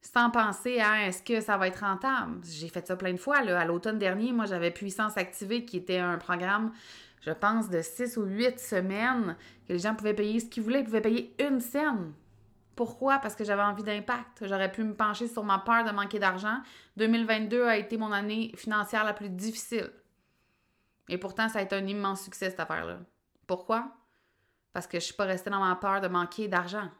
sans 0.00 0.30
penser 0.30 0.80
à 0.80 1.06
est-ce 1.06 1.22
que 1.22 1.40
ça 1.40 1.56
va 1.56 1.68
être 1.68 1.80
rentable? 1.80 2.40
J'ai 2.44 2.68
fait 2.68 2.86
ça 2.86 2.96
plein 2.96 3.12
de 3.12 3.18
fois. 3.18 3.38
À 3.38 3.64
l'automne 3.64 3.98
dernier, 3.98 4.32
moi, 4.32 4.46
j'avais 4.46 4.70
Puissance 4.70 5.16
Activée 5.16 5.64
qui 5.64 5.76
était 5.76 5.98
un 5.98 6.16
programme, 6.16 6.72
je 7.20 7.32
pense, 7.32 7.68
de 7.68 7.82
six 7.82 8.16
ou 8.16 8.24
huit 8.24 8.58
semaines 8.58 9.36
que 9.66 9.72
les 9.72 9.80
gens 9.80 9.94
pouvaient 9.94 10.14
payer 10.14 10.40
ce 10.40 10.46
qu'ils 10.46 10.62
voulaient. 10.62 10.80
Ils 10.80 10.84
pouvaient 10.84 11.00
payer 11.00 11.34
une 11.38 11.60
scène. 11.60 12.12
Pourquoi? 12.76 13.18
Parce 13.18 13.34
que 13.34 13.42
j'avais 13.42 13.62
envie 13.62 13.82
d'impact. 13.82 14.46
J'aurais 14.46 14.70
pu 14.70 14.84
me 14.84 14.94
pencher 14.94 15.26
sur 15.26 15.42
ma 15.42 15.58
peur 15.58 15.84
de 15.84 15.90
manquer 15.90 16.18
d'argent. 16.18 16.60
2022 16.98 17.64
a 17.64 17.78
été 17.78 17.96
mon 17.96 18.12
année 18.12 18.52
financière 18.54 19.02
la 19.02 19.14
plus 19.14 19.30
difficile. 19.30 19.90
Et 21.08 21.16
pourtant, 21.16 21.48
ça 21.48 21.60
a 21.60 21.62
été 21.62 21.74
un 21.74 21.86
immense 21.86 22.22
succès, 22.22 22.50
cette 22.50 22.60
affaire-là. 22.60 22.98
Pourquoi? 23.46 23.90
Parce 24.74 24.86
que 24.86 25.00
je 25.00 25.04
suis 25.06 25.14
pas 25.14 25.24
restée 25.24 25.48
dans 25.48 25.64
ma 25.64 25.74
peur 25.76 26.02
de 26.02 26.08
manquer 26.08 26.48
d'argent. 26.48 26.90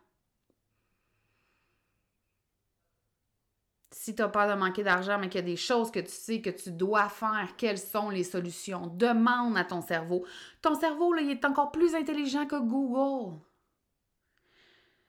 Si 3.90 4.14
tu 4.14 4.22
as 4.22 4.28
peur 4.28 4.48
de 4.48 4.54
manquer 4.54 4.82
d'argent, 4.82 5.18
mais 5.18 5.28
qu'il 5.28 5.40
y 5.40 5.44
a 5.44 5.46
des 5.46 5.56
choses 5.56 5.90
que 5.90 6.00
tu 6.00 6.12
sais 6.12 6.40
que 6.40 6.50
tu 6.50 6.70
dois 6.70 7.10
faire, 7.10 7.50
quelles 7.58 7.78
sont 7.78 8.08
les 8.08 8.24
solutions? 8.24 8.86
Demande 8.86 9.58
à 9.58 9.64
ton 9.64 9.82
cerveau. 9.82 10.24
Ton 10.62 10.74
cerveau, 10.74 11.12
là, 11.12 11.20
il 11.20 11.30
est 11.30 11.44
encore 11.44 11.70
plus 11.70 11.94
intelligent 11.94 12.46
que 12.46 12.58
Google. 12.58 13.38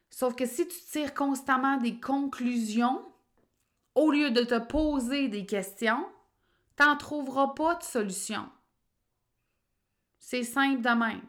Sauf 0.10 0.36
que 0.36 0.46
si 0.46 0.68
tu 0.68 0.78
tires 0.92 1.14
constamment 1.14 1.78
des 1.78 2.00
conclusions, 2.00 3.06
au 3.96 4.12
lieu 4.12 4.32
de 4.32 4.44
te 4.44 4.60
poser 4.60 5.28
des 5.28 5.46
questions, 5.46 6.08
tu 6.78 6.84
n'en 6.84 6.96
trouveras 6.96 7.50
pas 7.50 7.76
de 7.76 7.84
solution. 7.84 8.50
C'est 10.20 10.44
simple 10.44 10.82
de 10.82 10.90
même. 10.90 11.22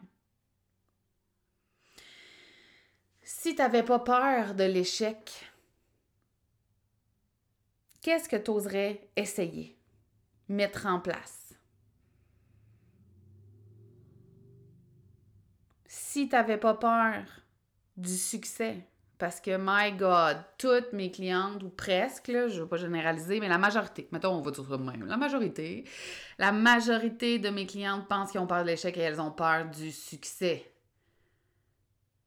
Si 3.23 3.55
tu 3.55 3.61
n'avais 3.61 3.83
pas 3.83 3.99
peur 3.99 4.53
de 4.55 4.63
l'échec, 4.63 5.51
qu'est-ce 8.01 8.27
que 8.27 8.35
tu 8.35 8.51
oserais 8.51 9.09
essayer, 9.15 9.77
mettre 10.47 10.85
en 10.85 10.99
place? 10.99 11.53
Si 15.85 16.27
tu 16.27 16.35
n'avais 16.35 16.57
pas 16.57 16.73
peur 16.73 17.23
du 17.99 18.15
succès, 18.15 18.77
parce 19.17 19.41
que, 19.41 19.57
my 19.59 19.91
God, 19.97 20.37
toutes 20.57 20.93
mes 20.93 21.11
clientes, 21.11 21.61
ou 21.63 21.69
presque, 21.69 22.31
je 22.31 22.55
ne 22.55 22.61
veux 22.61 22.67
pas 22.67 22.77
généraliser, 22.77 23.39
mais 23.39 23.49
la 23.49 23.57
majorité, 23.57 24.07
mettons, 24.11 24.29
on 24.29 24.41
va 24.41 24.51
dire 24.51 24.65
ça 24.65 24.77
même, 24.77 25.05
la 25.05 25.17
majorité, 25.17 25.83
la 26.37 26.51
majorité 26.53 27.37
de 27.37 27.49
mes 27.49 27.65
clientes 27.65 28.07
pensent 28.07 28.31
qu'ils 28.31 28.39
ont 28.39 28.47
peur 28.47 28.63
de 28.63 28.69
l'échec 28.69 28.95
et 28.97 29.01
elles 29.01 29.19
ont 29.19 29.31
peur 29.31 29.65
du 29.69 29.91
succès. 29.91 30.71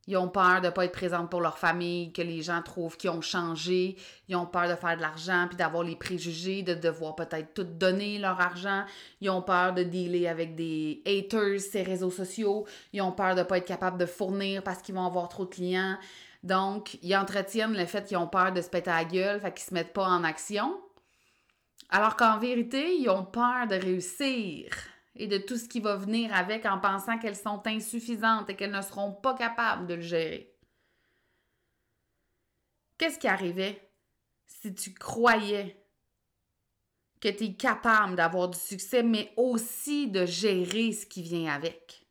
Ils 0.09 0.17
ont 0.17 0.29
peur 0.29 0.61
de 0.61 0.67
ne 0.67 0.73
pas 0.73 0.85
être 0.85 0.93
présentes 0.93 1.31
pour 1.31 1.41
leur 1.41 1.59
famille, 1.59 2.13
que 2.13 2.23
les 2.23 2.43
gens 2.43 2.61
trouvent 2.61 2.97
qu'ils 2.97 3.11
ont 3.11 3.21
changé. 3.21 3.97
Ils 4.29 4.35
ont 4.35 4.47
peur 4.47 4.69
de 4.69 4.75
faire 4.75 4.97
de 4.97 5.01
l'argent, 5.03 5.47
puis 5.47 5.57
d'avoir 5.57 5.85
les 5.85 5.95
préjugés, 5.95 6.63
de 6.63 6.75
devoir 6.75 7.15
peut-être 7.15 7.55
tout 7.55 7.63
donner 7.63 8.19
leur 8.19 8.41
argent. 8.41 8.85
Ils 9.21 9.31
ont 9.31 9.43
peur 9.43 9.75
de 9.75 9.85
dealer 9.85 10.27
avec 10.27 10.57
des 10.57 11.03
haters, 11.07 11.61
ces 11.61 11.85
réseaux 11.85 12.11
sociaux. 12.11 12.67
Ils 12.93 13.01
ont 13.01 13.13
peur 13.13 13.37
de 13.37 13.41
ne 13.41 13.45
pas 13.45 13.59
être 13.59 13.67
capables 13.67 13.99
de 13.99 14.07
fournir 14.07 14.65
parce 14.65 14.83
qu'ils 14.83 14.97
vont 14.97 15.07
avoir 15.07 15.29
trop 15.29 15.45
de 15.45 15.51
clients. 15.51 15.97
Donc, 16.43 16.99
ils 17.03 17.15
entretiennent 17.15 17.77
le 17.77 17.87
fait 17.87 18.05
qu'ils 18.05 18.17
ont 18.17 18.27
peur 18.27 18.51
de 18.53 18.61
se 18.61 18.69
péter 18.69 18.91
à 18.91 18.97
la 18.97 19.05
gueule, 19.05 19.41
fait 19.41 19.55
qu'ils 19.55 19.67
se 19.67 19.75
mettent 19.75 19.93
pas 19.93 20.07
en 20.07 20.25
action. 20.25 20.81
Alors 21.91 22.17
qu'en 22.17 22.39
vérité, 22.39 22.97
ils 22.97 23.09
ont 23.09 23.25
peur 23.25 23.69
de 23.69 23.77
réussir 23.77 24.67
et 25.15 25.27
de 25.27 25.39
tout 25.39 25.57
ce 25.57 25.69
qui 25.69 25.81
va 25.81 25.97
venir 25.97 26.35
avec 26.35 26.65
en 26.67 26.79
pensant 26.79 27.19
qu'elles 27.19 27.37
sont 27.37 27.63
insuffisantes 27.67 28.49
et 28.51 28.57
qu'elles 28.57 28.71
ne 28.71 28.83
seront 28.83 29.13
pas 29.13 29.35
capables 29.35 29.87
de 29.87 29.95
le 29.95 30.01
gérer. 30.01 30.55
Qu'est-ce 32.99 33.19
qui 33.19 33.29
arrivait 33.29 33.91
si 34.47 34.75
tu 34.75 34.95
croyais 34.95 35.77
que 37.21 37.29
tu 37.29 37.45
es 37.45 37.55
capable 37.55 38.17
d'avoir 38.17 38.49
du 38.49 38.59
succès, 38.59 39.03
mais 39.03 39.33
aussi 39.37 40.09
de 40.09 40.27
gérer 40.27 40.93
ce 40.93 41.07
qui 41.07 41.23
vient 41.23 41.53
avec? 41.53 42.07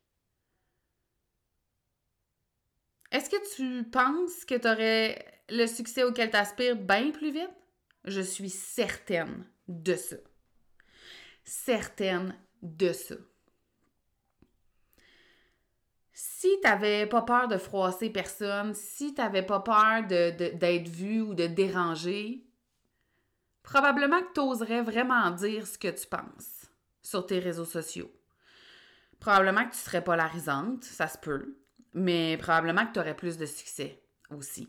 Est-ce 3.10 3.28
que 3.28 3.56
tu 3.56 3.88
penses 3.90 4.44
que 4.46 4.54
tu 4.54 4.66
aurais 4.66 5.42
le 5.50 5.66
succès 5.66 6.02
auquel 6.02 6.30
tu 6.30 6.36
aspires 6.36 6.76
bien 6.76 7.10
plus 7.10 7.30
vite? 7.30 7.50
Je 8.04 8.22
suis 8.22 8.48
certaine 8.48 9.46
de 9.68 9.94
ça. 9.94 10.16
Certaine 11.44 12.34
de 12.62 12.92
ça. 12.92 13.16
Si 16.12 16.48
tu 16.62 16.68
n'avais 16.68 17.06
pas 17.06 17.22
peur 17.22 17.48
de 17.48 17.56
froisser 17.56 18.10
personne, 18.10 18.74
si 18.74 19.14
tu 19.14 19.20
n'avais 19.20 19.42
pas 19.42 19.60
peur 19.60 20.06
d'être 20.06 20.88
vu 20.88 21.20
ou 21.20 21.34
de 21.34 21.46
déranger, 21.46 22.46
probablement 23.62 24.20
que 24.20 24.32
tu 24.34 24.40
oserais 24.40 24.82
vraiment 24.82 25.30
dire 25.30 25.66
ce 25.66 25.78
que 25.78 25.88
tu 25.88 26.06
penses 26.06 26.66
sur 27.02 27.26
tes 27.26 27.38
réseaux 27.38 27.64
sociaux. 27.64 28.10
Probablement 29.18 29.64
que 29.64 29.72
tu 29.72 29.78
serais 29.78 30.04
polarisante, 30.04 30.84
ça 30.84 31.08
se 31.08 31.18
peut, 31.18 31.56
mais 31.94 32.36
probablement 32.38 32.86
que 32.86 32.92
tu 32.92 33.00
aurais 33.00 33.16
plus 33.16 33.36
de 33.36 33.46
succès 33.46 34.02
aussi. 34.30 34.68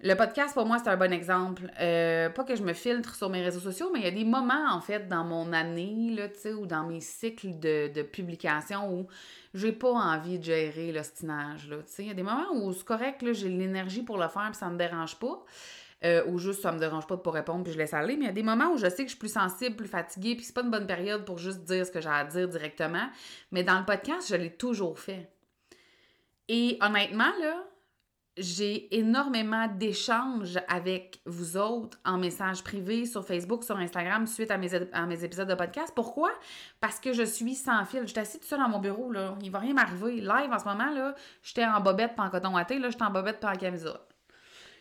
Le 0.00 0.14
podcast, 0.14 0.54
pour 0.54 0.64
moi, 0.64 0.78
c'est 0.78 0.90
un 0.90 0.96
bon 0.96 1.12
exemple. 1.12 1.72
Euh, 1.80 2.30
pas 2.30 2.44
que 2.44 2.54
je 2.54 2.62
me 2.62 2.72
filtre 2.72 3.16
sur 3.16 3.30
mes 3.30 3.42
réseaux 3.42 3.58
sociaux, 3.58 3.90
mais 3.92 3.98
il 3.98 4.04
y 4.04 4.08
a 4.08 4.12
des 4.12 4.24
moments, 4.24 4.70
en 4.70 4.80
fait, 4.80 5.08
dans 5.08 5.24
mon 5.24 5.52
année, 5.52 6.14
là, 6.14 6.28
ou 6.52 6.66
dans 6.66 6.84
mes 6.84 7.00
cycles 7.00 7.58
de, 7.58 7.92
de 7.92 8.02
publication 8.02 8.92
où 8.92 9.08
j'ai 9.54 9.72
pas 9.72 9.90
envie 9.90 10.38
de 10.38 10.44
gérer 10.44 10.92
l'ostinage. 10.92 11.68
Il 11.98 12.06
y 12.06 12.10
a 12.10 12.14
des 12.14 12.22
moments 12.22 12.46
où 12.54 12.72
c'est 12.72 12.84
correct, 12.84 13.24
j'ai 13.32 13.48
l'énergie 13.48 14.02
pour 14.02 14.18
le 14.18 14.28
faire, 14.28 14.50
puis 14.50 14.58
ça 14.58 14.68
me 14.70 14.78
dérange 14.78 15.18
pas. 15.18 15.44
Euh, 16.04 16.24
ou 16.28 16.38
juste 16.38 16.62
ça 16.62 16.70
me 16.70 16.78
dérange 16.78 17.08
pas 17.08 17.16
pas 17.16 17.32
répondre 17.32 17.64
puis 17.64 17.72
je 17.72 17.78
laisse 17.78 17.92
aller. 17.92 18.16
Mais 18.16 18.26
il 18.26 18.28
y 18.28 18.30
a 18.30 18.32
des 18.32 18.44
moments 18.44 18.70
où 18.72 18.76
je 18.76 18.88
sais 18.88 18.98
que 18.98 19.02
je 19.02 19.08
suis 19.08 19.18
plus 19.18 19.32
sensible, 19.32 19.74
plus 19.74 19.88
fatiguée, 19.88 20.36
puis 20.36 20.44
c'est 20.44 20.54
pas 20.54 20.62
une 20.62 20.70
bonne 20.70 20.86
période 20.86 21.24
pour 21.24 21.38
juste 21.38 21.64
dire 21.64 21.84
ce 21.84 21.90
que 21.90 22.00
j'ai 22.00 22.08
à 22.08 22.24
dire 22.24 22.46
directement. 22.46 23.08
Mais 23.50 23.64
dans 23.64 23.80
le 23.80 23.84
podcast, 23.84 24.28
je 24.28 24.36
l'ai 24.36 24.52
toujours 24.52 25.00
fait. 25.00 25.28
Et 26.46 26.78
honnêtement, 26.80 27.32
là, 27.40 27.64
j'ai 28.38 28.96
énormément 28.96 29.66
d'échanges 29.68 30.58
avec 30.68 31.20
vous 31.26 31.56
autres 31.56 31.98
en 32.04 32.18
message 32.18 32.62
privé 32.62 33.04
sur 33.06 33.24
Facebook, 33.24 33.64
sur 33.64 33.76
Instagram, 33.76 34.26
suite 34.26 34.50
à 34.50 34.58
mes, 34.58 34.68
mes 35.06 35.24
épisodes 35.24 35.48
de 35.48 35.54
podcast. 35.54 35.92
Pourquoi? 35.94 36.30
Parce 36.80 37.00
que 37.00 37.12
je 37.12 37.22
suis 37.22 37.54
sans 37.54 37.84
fil. 37.84 38.02
Je 38.02 38.06
suis 38.08 38.18
assise 38.18 38.40
tout 38.40 38.46
seul 38.46 38.60
dans 38.60 38.68
mon 38.68 38.78
bureau, 38.78 39.10
là. 39.10 39.34
Il 39.42 39.50
va 39.50 39.58
rien 39.58 39.74
m'arriver. 39.74 40.20
Live, 40.20 40.50
en 40.52 40.58
ce 40.58 40.64
moment, 40.64 40.90
là, 40.90 41.14
j'étais 41.42 41.64
en 41.64 41.80
bobette 41.80 42.14
pas 42.14 42.24
en 42.24 42.30
coton 42.30 42.54
watté, 42.54 42.78
là, 42.78 42.90
j'étais 42.90 43.04
en 43.04 43.10
bobette 43.10 43.40
pas 43.40 43.50
en 43.50 43.56
camisole. 43.56 44.00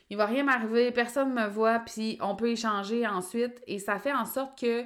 Il 0.09 0.17
va 0.17 0.25
rien 0.25 0.43
m'arriver, 0.43 0.91
personne 0.91 1.33
me 1.33 1.47
voit, 1.47 1.79
puis 1.79 2.17
on 2.21 2.35
peut 2.35 2.49
échanger 2.49 3.05
ensuite. 3.05 3.61
Et 3.67 3.79
ça 3.79 3.99
fait 3.99 4.13
en 4.13 4.25
sorte 4.25 4.57
que 4.57 4.85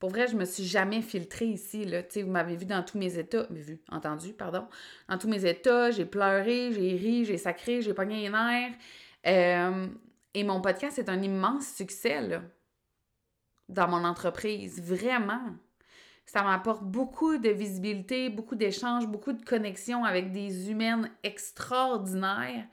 pour 0.00 0.08
vrai, 0.08 0.26
je 0.26 0.34
me 0.34 0.46
suis 0.46 0.64
jamais 0.64 1.02
filtrée 1.02 1.44
ici. 1.44 1.84
Là. 1.84 2.00
vous 2.16 2.30
m'avez 2.30 2.56
vu 2.56 2.64
dans 2.64 2.82
tous 2.82 2.96
mes 2.96 3.18
états. 3.18 3.46
Entendu, 3.90 4.32
pardon. 4.32 4.66
Dans 5.10 5.18
tous 5.18 5.28
mes 5.28 5.44
états, 5.44 5.90
j'ai 5.90 6.06
pleuré, 6.06 6.72
j'ai 6.72 6.96
ri, 6.96 7.26
j'ai 7.26 7.36
sacré, 7.36 7.82
j'ai 7.82 7.92
pogné 7.92 8.22
les 8.22 8.30
nerfs. 8.30 8.72
Euh, 9.26 9.88
et 10.32 10.42
mon 10.42 10.62
podcast 10.62 10.98
est 10.98 11.10
un 11.10 11.20
immense 11.20 11.74
succès 11.74 12.22
là, 12.22 12.40
dans 13.68 13.88
mon 13.88 14.02
entreprise. 14.04 14.80
Vraiment. 14.82 15.42
Ça 16.24 16.44
m'apporte 16.44 16.82
beaucoup 16.82 17.36
de 17.36 17.50
visibilité, 17.50 18.30
beaucoup 18.30 18.56
d'échanges, 18.56 19.06
beaucoup 19.06 19.34
de 19.34 19.44
connexions 19.44 20.04
avec 20.06 20.32
des 20.32 20.70
humaines 20.70 21.10
extraordinaires. 21.22 22.64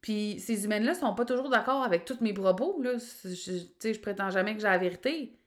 Puis 0.00 0.40
ces 0.40 0.64
humaines-là 0.64 0.94
sont 0.94 1.14
pas 1.14 1.26
toujours 1.26 1.50
d'accord 1.50 1.82
avec 1.82 2.06
tous 2.06 2.22
mes 2.22 2.32
propos. 2.32 2.80
Là. 2.80 2.92
Je, 3.24 3.92
je 3.92 4.00
prétends 4.00 4.30
jamais 4.30 4.54
que 4.54 4.60
j'ai 4.60 4.68
la 4.68 4.78
vérité 4.78 5.38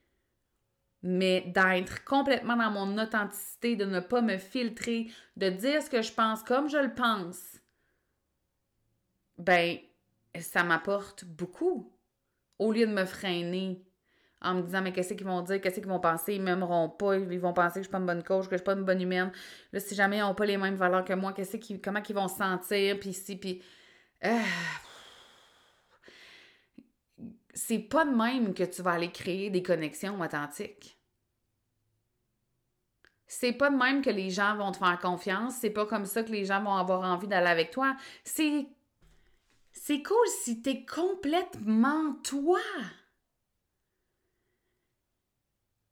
mais 1.03 1.41
d'être 1.47 2.03
complètement 2.05 2.55
dans 2.55 2.71
mon 2.71 2.97
authenticité, 3.01 3.75
de 3.75 3.85
ne 3.85 3.99
pas 3.99 4.21
me 4.21 4.37
filtrer, 4.37 5.11
de 5.37 5.49
dire 5.49 5.81
ce 5.81 5.89
que 5.89 6.01
je 6.01 6.13
pense 6.13 6.43
comme 6.43 6.69
je 6.69 6.77
le 6.77 6.93
pense, 6.93 7.59
ben, 9.37 9.77
ça 10.39 10.63
m'apporte 10.63 11.25
beaucoup. 11.25 11.91
Au 12.59 12.71
lieu 12.71 12.85
de 12.85 12.93
me 12.93 13.05
freiner 13.05 13.83
en 14.43 14.55
me 14.55 14.61
disant, 14.61 14.81
mais 14.81 14.91
qu'est-ce 14.91 15.13
qu'ils 15.13 15.25
vont 15.25 15.41
dire, 15.41 15.61
qu'est-ce 15.61 15.79
qu'ils 15.79 15.87
vont 15.87 15.99
penser, 15.99 16.35
ils 16.35 16.41
m'aimeront 16.41 16.89
pas, 16.89 17.15
ils 17.15 17.39
vont 17.39 17.53
penser 17.53 17.75
que 17.75 17.79
je 17.79 17.83
suis 17.83 17.91
pas 17.91 17.99
une 17.99 18.05
bonne 18.05 18.23
coach, 18.23 18.45
que 18.45 18.51
je 18.51 18.57
suis 18.57 18.63
pas 18.63 18.73
une 18.73 18.83
bonne 18.83 19.01
humaine. 19.01 19.31
Là, 19.71 19.79
si 19.79 19.93
jamais 19.93 20.17
ils 20.17 20.21
n'ont 20.21 20.35
pas 20.35 20.45
les 20.45 20.57
mêmes 20.57 20.75
valeurs 20.75 21.05
que 21.05 21.13
moi, 21.13 21.33
qu'est-ce 21.33 21.57
qu'ils, 21.57 21.81
comment 21.81 22.01
ils 22.07 22.15
vont 22.15 22.27
se 22.27 22.37
sentir, 22.37 22.99
puis 22.99 23.13
si, 23.13 23.35
puis... 23.35 23.61
Euh, 24.23 24.37
c'est 27.53 27.79
pas 27.79 28.05
de 28.05 28.11
même 28.15 28.53
que 28.53 28.63
tu 28.63 28.81
vas 28.81 28.91
aller 28.91 29.11
créer 29.11 29.49
des 29.49 29.63
connexions 29.63 30.19
authentiques. 30.19 30.97
C'est 33.27 33.53
pas 33.53 33.69
de 33.69 33.77
même 33.77 34.01
que 34.01 34.09
les 34.09 34.29
gens 34.29 34.57
vont 34.57 34.71
te 34.71 34.77
faire 34.77 34.99
confiance, 34.99 35.55
c'est 35.55 35.69
pas 35.69 35.85
comme 35.85 36.05
ça 36.05 36.23
que 36.23 36.31
les 36.31 36.45
gens 36.45 36.61
vont 36.61 36.75
avoir 36.75 37.01
envie 37.03 37.27
d'aller 37.27 37.47
avec 37.47 37.71
toi. 37.71 37.95
C'est 38.23 38.67
c'est 39.71 40.03
cool 40.03 40.27
si 40.43 40.61
t'es 40.61 40.85
complètement 40.85 42.13
toi. 42.23 42.59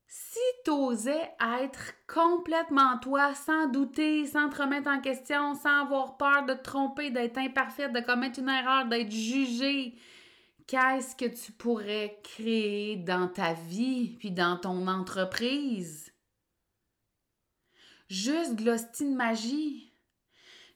Si 0.07 0.39
t'osais 0.65 1.31
être 1.61 1.93
complètement 2.07 2.97
toi, 2.99 3.33
sans 3.33 3.67
douter, 3.67 4.25
sans 4.25 4.49
te 4.49 4.61
remettre 4.61 4.89
en 4.89 4.99
question, 4.99 5.55
sans 5.55 5.83
avoir 5.83 6.17
peur 6.17 6.45
de 6.45 6.53
te 6.53 6.63
tromper, 6.63 7.09
d'être 7.09 7.37
imparfaite, 7.37 7.93
de 7.93 7.99
commettre 8.01 8.39
une 8.39 8.49
erreur, 8.49 8.85
d'être 8.85 9.11
jugée, 9.11 9.95
qu'est-ce 10.69 11.15
que 11.15 11.25
tu 11.25 11.51
pourrais 11.51 12.19
créer 12.23 12.95
dans 12.95 13.27
ta 13.27 13.53
vie 13.53 14.15
puis 14.19 14.29
dans 14.29 14.55
ton 14.55 14.87
entreprise? 14.87 16.13
Juste 18.07 18.55
de 18.55 19.15
magie. 19.15 19.91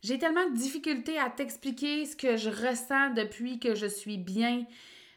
J'ai 0.02 0.18
tellement 0.18 0.50
de 0.50 0.56
difficultés 0.56 1.20
à 1.20 1.30
t'expliquer 1.30 2.06
ce 2.06 2.16
que 2.16 2.38
je 2.38 2.50
ressens 2.50 3.12
depuis 3.12 3.60
que 3.60 3.76
je 3.76 3.86
suis 3.86 4.18
bien 4.18 4.66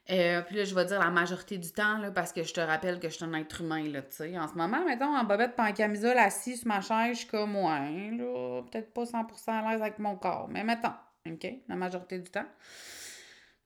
Euh, 0.08 0.40
puis 0.42 0.54
là, 0.54 0.64
je 0.64 0.72
vais 0.72 0.84
dire 0.84 1.00
la 1.00 1.10
majorité 1.10 1.58
du 1.58 1.72
temps, 1.72 2.00
parce 2.14 2.32
que 2.32 2.44
je 2.44 2.54
te 2.54 2.60
rappelle 2.60 3.00
que 3.00 3.08
je 3.08 3.16
suis 3.16 3.24
un 3.24 3.34
être 3.34 3.60
humain, 3.62 3.88
là, 3.88 4.02
tu 4.02 4.18
sais. 4.18 4.38
En 4.38 4.46
ce 4.46 4.54
moment, 4.54 4.84
mettons, 4.84 5.16
en 5.16 5.24
bobette 5.24 5.56
pas 5.56 5.68
en 5.68 5.72
camisole, 5.72 6.16
assis 6.16 6.56
sur 6.58 6.68
ma 6.68 6.80
chaise, 6.80 7.14
je 7.16 7.20
suis 7.22 7.26
comme, 7.26 7.56
ouais, 7.56 8.12
là, 8.12 8.62
peut-être 8.70 8.94
pas 8.94 9.02
100% 9.02 9.50
à 9.50 9.72
l'aise 9.72 9.82
avec 9.82 9.98
mon 9.98 10.14
corps, 10.14 10.48
mais 10.48 10.62
mettons, 10.62 10.92
OK, 11.28 11.46
la 11.68 11.74
majorité 11.74 12.20
du 12.20 12.30
temps. 12.30 12.46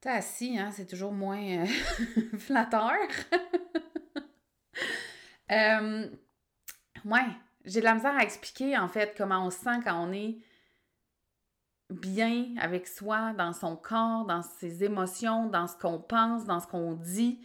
T'es 0.01 0.09
assis, 0.09 0.59
hein, 0.59 0.71
c'est 0.73 0.87
toujours 0.87 1.13
moins 1.13 1.43
euh, 1.43 1.67
flatteur. 2.39 2.97
euh, 5.53 6.09
ouais, 7.05 7.27
j'ai 7.67 7.81
de 7.81 7.85
la 7.85 7.95
misère 7.95 8.17
à 8.17 8.23
expliquer, 8.23 8.79
en 8.79 8.89
fait, 8.89 9.15
comment 9.15 9.45
on 9.45 9.51
se 9.51 9.59
sent 9.59 9.81
quand 9.85 10.09
on 10.09 10.13
est 10.13 10.39
bien 11.91 12.55
avec 12.59 12.89
soi, 12.89 13.35
dans 13.35 13.53
son 13.53 13.77
corps, 13.77 14.25
dans 14.25 14.41
ses 14.41 14.85
émotions, 14.85 15.47
dans 15.47 15.67
ce 15.67 15.77
qu'on 15.77 15.99
pense, 15.99 16.47
dans 16.47 16.61
ce 16.61 16.67
qu'on 16.67 16.95
dit. 16.95 17.39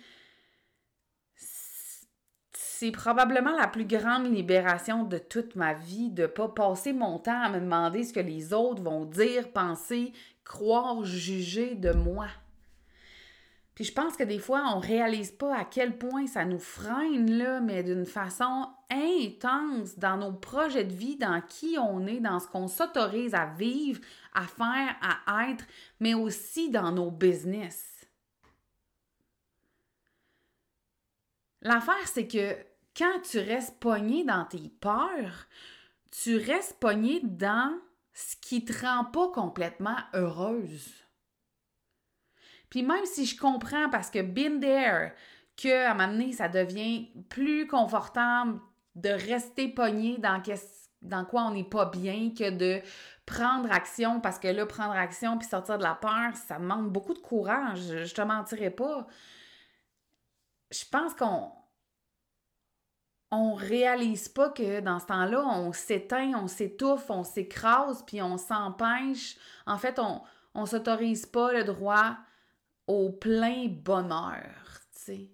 C'est 2.53 2.91
probablement 2.91 3.57
la 3.57 3.67
plus 3.67 3.85
grande 3.85 4.33
libération 4.33 5.03
de 5.03 5.17
toute 5.17 5.55
ma 5.55 5.73
vie 5.73 6.09
de 6.09 6.21
ne 6.21 6.27
pas 6.27 6.47
passer 6.47 6.93
mon 6.93 7.19
temps 7.19 7.41
à 7.41 7.49
me 7.49 7.59
demander 7.59 8.03
ce 8.03 8.13
que 8.13 8.19
les 8.21 8.53
autres 8.53 8.81
vont 8.81 9.03
dire, 9.03 9.51
penser, 9.51 10.13
croire, 10.45 11.03
juger 11.03 11.75
de 11.75 11.91
moi. 11.91 12.27
Puis 13.75 13.83
je 13.83 13.93
pense 13.93 14.15
que 14.15 14.23
des 14.23 14.39
fois, 14.39 14.63
on 14.73 14.79
réalise 14.79 15.31
pas 15.31 15.53
à 15.53 15.65
quel 15.65 15.97
point 15.97 16.27
ça 16.27 16.45
nous 16.45 16.59
freine, 16.59 17.29
là, 17.29 17.59
mais 17.59 17.83
d'une 17.83 18.05
façon 18.05 18.69
intense 18.89 19.99
dans 19.99 20.15
nos 20.15 20.31
projets 20.31 20.85
de 20.85 20.93
vie, 20.93 21.17
dans 21.17 21.41
qui 21.41 21.77
on 21.77 22.07
est, 22.07 22.21
dans 22.21 22.39
ce 22.39 22.47
qu'on 22.47 22.69
s'autorise 22.69 23.35
à 23.35 23.47
vivre, 23.47 23.99
à 24.33 24.43
faire, 24.43 24.95
à 25.01 25.49
être, 25.49 25.65
mais 25.99 26.13
aussi 26.13 26.69
dans 26.69 26.93
nos 26.93 27.11
business. 27.11 28.07
L'affaire, 31.61 32.07
c'est 32.07 32.27
que 32.27 32.55
quand 32.95 33.19
tu 33.29 33.39
restes 33.39 33.77
pogné 33.79 34.23
dans 34.23 34.45
tes 34.45 34.69
peurs, 34.79 35.47
tu 36.11 36.37
restes 36.37 36.79
pogné 36.79 37.19
dans 37.23 37.77
ce 38.13 38.37
qui 38.37 38.63
te 38.63 38.85
rend 38.85 39.03
pas 39.03 39.29
complètement 39.33 39.97
heureuse. 40.13 41.04
Puis 42.69 42.83
même 42.83 43.05
si 43.05 43.25
je 43.25 43.37
comprends 43.37 43.89
parce 43.89 44.09
que 44.09 44.21
been 44.21 44.59
there, 44.59 45.11
que 45.57 45.85
à 45.85 45.91
un 45.91 45.93
moment 45.93 46.11
donné, 46.11 46.33
ça 46.33 46.47
devient 46.49 47.09
plus 47.29 47.67
confortable 47.67 48.59
de 48.95 49.09
rester 49.09 49.67
pogné 49.69 50.17
dans, 50.17 50.41
dans 51.01 51.25
quoi 51.25 51.43
on 51.43 51.51
n'est 51.51 51.63
pas 51.63 51.85
bien 51.85 52.31
que 52.37 52.49
de 52.49 52.81
prendre 53.25 53.71
action 53.71 54.19
parce 54.19 54.39
que 54.39 54.47
là, 54.47 54.65
prendre 54.65 54.93
action 54.93 55.37
puis 55.37 55.47
sortir 55.47 55.77
de 55.77 55.83
la 55.83 55.95
peur, 55.95 56.35
ça 56.35 56.57
demande 56.57 56.91
beaucoup 56.91 57.13
de 57.13 57.19
courage. 57.19 58.05
Je 58.05 58.13
te 58.13 58.21
mentirai 58.21 58.69
pas. 58.69 59.07
Je 60.71 60.83
pense 60.91 61.13
qu'on 61.13 61.51
on 63.31 63.53
réalise 63.53 64.29
pas 64.29 64.49
que 64.49 64.79
dans 64.79 64.99
ce 64.99 65.07
temps-là, 65.07 65.43
on 65.45 65.73
s'éteint, 65.73 66.33
on 66.35 66.47
s'étouffe, 66.47 67.09
on 67.09 67.23
s'écrase, 67.23 68.03
puis 68.05 68.21
on 68.21 68.37
s'empêche. 68.37 69.37
En 69.65 69.77
fait, 69.77 69.99
on 69.99 70.21
on 70.55 70.65
s'autorise 70.65 71.25
pas 71.25 71.51
le 71.51 71.65
droit 71.65 72.17
au 72.87 73.11
plein 73.11 73.67
bonheur, 73.67 74.49
tu 74.95 75.01
sais. 75.01 75.29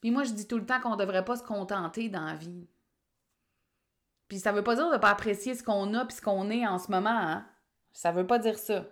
Puis 0.00 0.10
moi, 0.10 0.24
je 0.24 0.32
dis 0.32 0.46
tout 0.46 0.58
le 0.58 0.66
temps 0.66 0.80
qu'on 0.80 0.96
devrait 0.96 1.24
pas 1.24 1.36
se 1.36 1.42
contenter 1.42 2.08
dans 2.08 2.24
la 2.24 2.34
vie. 2.34 2.68
Puis 4.28 4.38
ça 4.38 4.52
veut 4.52 4.62
pas 4.62 4.76
dire 4.76 4.90
de 4.90 4.96
pas 4.96 5.10
apprécier 5.10 5.54
ce 5.54 5.62
qu'on 5.62 5.92
a 5.94 6.04
puis 6.04 6.16
ce 6.16 6.22
qu'on 6.22 6.50
est 6.50 6.66
en 6.66 6.78
ce 6.78 6.90
moment, 6.90 7.10
hein? 7.10 7.46
Ça 7.92 8.12
veut 8.12 8.26
pas 8.26 8.38
dire 8.38 8.58
ça. 8.58 8.84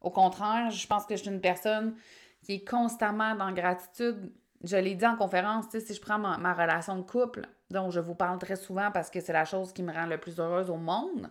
Au 0.00 0.10
contraire, 0.10 0.70
je 0.70 0.86
pense 0.86 1.04
que 1.04 1.14
je 1.14 1.22
suis 1.22 1.30
une 1.30 1.40
personne 1.40 1.94
qui 2.42 2.54
est 2.54 2.68
constamment 2.68 3.34
dans 3.36 3.52
gratitude. 3.52 4.32
Je 4.64 4.76
l'ai 4.76 4.94
dit 4.94 5.06
en 5.06 5.16
conférence, 5.16 5.68
tu 5.68 5.78
sais, 5.78 5.86
si 5.86 5.94
je 5.94 6.00
prends 6.00 6.18
ma, 6.18 6.54
relation 6.54 6.96
de 6.96 7.02
couple, 7.02 7.46
dont 7.70 7.90
je 7.90 8.00
vous 8.00 8.14
parle 8.14 8.38
très 8.38 8.56
souvent 8.56 8.90
parce 8.90 9.10
que 9.10 9.20
c'est 9.20 9.32
la 9.32 9.44
chose 9.44 9.72
qui 9.72 9.82
me 9.82 9.92
rend 9.92 10.06
le 10.06 10.18
plus 10.18 10.40
heureuse 10.40 10.70
au 10.70 10.76
monde. 10.76 11.30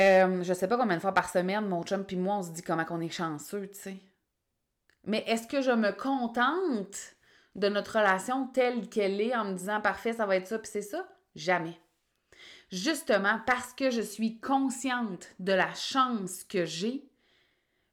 Euh, 0.00 0.42
je 0.42 0.52
sais 0.52 0.68
pas 0.68 0.76
combien 0.76 0.96
de 0.96 1.00
fois 1.00 1.14
par 1.14 1.28
semaine, 1.28 1.66
mon 1.66 1.82
chum 1.82 2.04
puis 2.04 2.16
moi, 2.16 2.38
on 2.38 2.42
se 2.42 2.50
dit 2.50 2.62
comment 2.62 2.84
on 2.90 3.00
est 3.00 3.08
chanceux, 3.08 3.68
tu 3.68 3.78
sais. 3.78 3.96
Mais 5.08 5.24
est-ce 5.26 5.48
que 5.48 5.62
je 5.62 5.70
me 5.70 5.90
contente 5.90 7.16
de 7.54 7.68
notre 7.70 7.98
relation 7.98 8.46
telle 8.48 8.90
qu'elle 8.90 9.22
est 9.22 9.34
en 9.34 9.46
me 9.46 9.54
disant 9.54 9.80
parfait, 9.80 10.12
ça 10.12 10.26
va 10.26 10.36
être 10.36 10.46
ça, 10.46 10.58
puis 10.58 10.70
c'est 10.70 10.82
ça? 10.82 11.08
Jamais. 11.34 11.80
Justement, 12.70 13.40
parce 13.46 13.72
que 13.72 13.90
je 13.90 14.02
suis 14.02 14.38
consciente 14.38 15.34
de 15.38 15.54
la 15.54 15.72
chance 15.72 16.44
que 16.44 16.66
j'ai, 16.66 17.10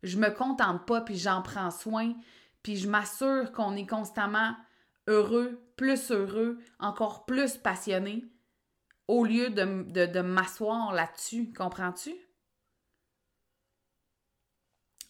je 0.03 0.17
me 0.17 0.29
contente 0.29 0.85
pas, 0.85 0.99
puis 0.99 1.15
j'en 1.17 1.41
prends 1.41 1.71
soin, 1.71 2.13
puis 2.63 2.75
je 2.75 2.89
m'assure 2.89 3.53
qu'on 3.53 3.77
est 3.77 3.87
constamment 3.87 4.53
heureux, 5.07 5.63
plus 5.77 6.11
heureux, 6.11 6.59
encore 6.79 7.25
plus 7.25 7.55
passionné, 7.55 8.25
au 9.07 9.23
lieu 9.23 9.51
de, 9.51 9.83
de, 9.83 10.05
de 10.05 10.19
m'asseoir 10.19 10.91
là-dessus. 10.91 11.53
Comprends-tu? 11.53 12.13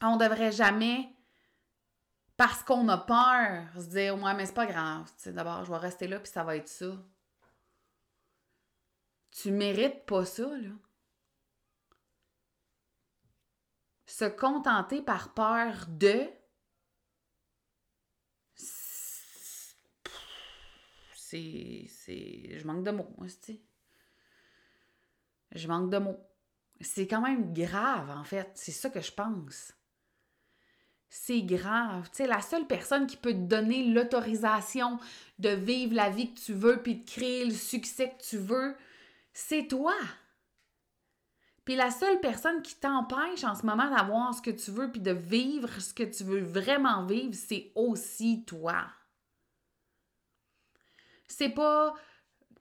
On 0.03 0.17
devrait 0.17 0.51
jamais 0.51 1.14
parce 2.37 2.63
qu'on 2.63 2.87
a 2.89 2.97
peur, 2.97 3.67
se 3.81 3.89
dire 3.89 4.21
ouais 4.21 4.33
mais 4.33 4.45
c'est 4.45 4.53
pas 4.53 4.65
grave, 4.65 5.09
d'abord 5.27 5.63
je 5.65 5.71
vais 5.71 5.77
rester 5.77 6.07
là 6.07 6.19
puis 6.19 6.31
ça 6.31 6.43
va 6.43 6.57
être 6.57 6.67
ça. 6.67 6.97
Tu 9.31 9.51
mérites 9.51 10.05
pas 10.05 10.25
ça 10.25 10.47
là. 10.47 10.71
Se 14.05 14.25
contenter 14.25 15.01
par 15.01 15.33
peur 15.33 15.85
de 15.87 16.29
c'est 21.35 21.87
je 22.57 22.65
manque 22.65 22.85
de 22.85 22.91
mots, 22.91 23.13
aussi. 23.17 23.61
Je 25.51 25.67
manque 25.67 25.89
de 25.89 25.97
mots. 25.97 26.19
C'est 26.81 27.07
quand 27.07 27.21
même 27.21 27.53
grave 27.53 28.09
en 28.09 28.23
fait, 28.23 28.51
c'est 28.55 28.71
ça 28.71 28.89
que 28.89 29.01
je 29.01 29.11
pense 29.11 29.73
c'est 31.09 31.41
grave. 31.41 32.09
Tu 32.09 32.17
sais, 32.17 32.27
la 32.27 32.41
seule 32.41 32.67
personne 32.67 33.07
qui 33.07 33.17
peut 33.17 33.33
te 33.33 33.37
donner 33.37 33.85
l'autorisation 33.85 34.99
de 35.39 35.49
vivre 35.49 35.95
la 35.95 36.09
vie 36.09 36.33
que 36.33 36.39
tu 36.39 36.53
veux 36.53 36.81
puis 36.81 36.95
de 36.95 37.05
créer 37.09 37.45
le 37.45 37.53
succès 37.53 38.09
que 38.09 38.23
tu 38.23 38.37
veux, 38.37 38.75
c'est 39.33 39.67
toi. 39.67 39.95
Puis 41.65 41.75
la 41.75 41.89
seule 41.89 42.19
personne 42.19 42.61
qui 42.61 42.75
t'empêche 42.75 43.43
en 43.43 43.55
ce 43.55 43.65
moment 43.65 43.89
d'avoir 43.89 44.33
ce 44.33 44.41
que 44.41 44.51
tu 44.51 44.71
veux 44.71 44.91
puis 44.91 45.01
de 45.01 45.11
vivre 45.11 45.81
ce 45.81 45.93
que 45.93 46.03
tu 46.03 46.23
veux 46.23 46.41
vraiment 46.41 47.05
vivre, 47.05 47.33
c'est 47.33 47.71
aussi 47.75 48.43
toi. 48.45 48.85
C'est 51.27 51.49
pas 51.49 51.95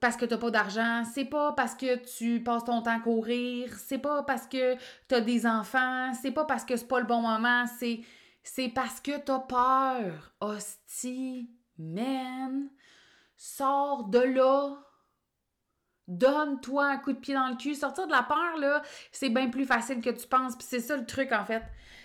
parce 0.01 0.17
que 0.17 0.25
t'as 0.25 0.37
pas 0.37 0.51
d'argent, 0.51 1.03
c'est 1.13 1.25
pas 1.25 1.53
parce 1.53 1.75
que 1.75 1.97
tu 2.17 2.43
passes 2.43 2.65
ton 2.65 2.81
temps 2.81 2.97
à 2.97 2.99
courir, 2.99 3.73
c'est 3.77 3.99
pas 3.99 4.23
parce 4.23 4.47
que 4.47 4.75
t'as 5.07 5.21
des 5.21 5.45
enfants, 5.45 6.11
c'est 6.21 6.31
pas 6.31 6.45
parce 6.45 6.65
que 6.65 6.75
c'est 6.75 6.87
pas 6.87 6.99
le 6.99 7.05
bon 7.05 7.21
moment, 7.21 7.65
c'est 7.79 8.01
c'est 8.45 8.69
parce 8.69 9.01
que 9.01 9.17
t'as 9.17 9.39
peur. 9.39 10.33
Hostie, 10.39 11.49
man. 11.79 12.69
Sors 13.35 14.05
de 14.05 14.19
là. 14.19 14.77
Donne-toi 16.07 16.85
un 16.85 16.97
coup 16.97 17.13
de 17.13 17.17
pied 17.17 17.33
dans 17.33 17.47
le 17.47 17.55
cul. 17.55 17.73
Sortir 17.73 18.05
de 18.05 18.11
la 18.11 18.21
peur, 18.21 18.57
là, 18.59 18.83
c'est 19.11 19.29
bien 19.29 19.49
plus 19.49 19.65
facile 19.65 19.99
que 19.99 20.11
tu 20.11 20.27
penses. 20.27 20.55
Puis 20.55 20.67
c'est 20.69 20.79
ça 20.79 20.95
le 20.95 21.07
truc, 21.07 21.31
en 21.31 21.43
fait. 21.43 21.63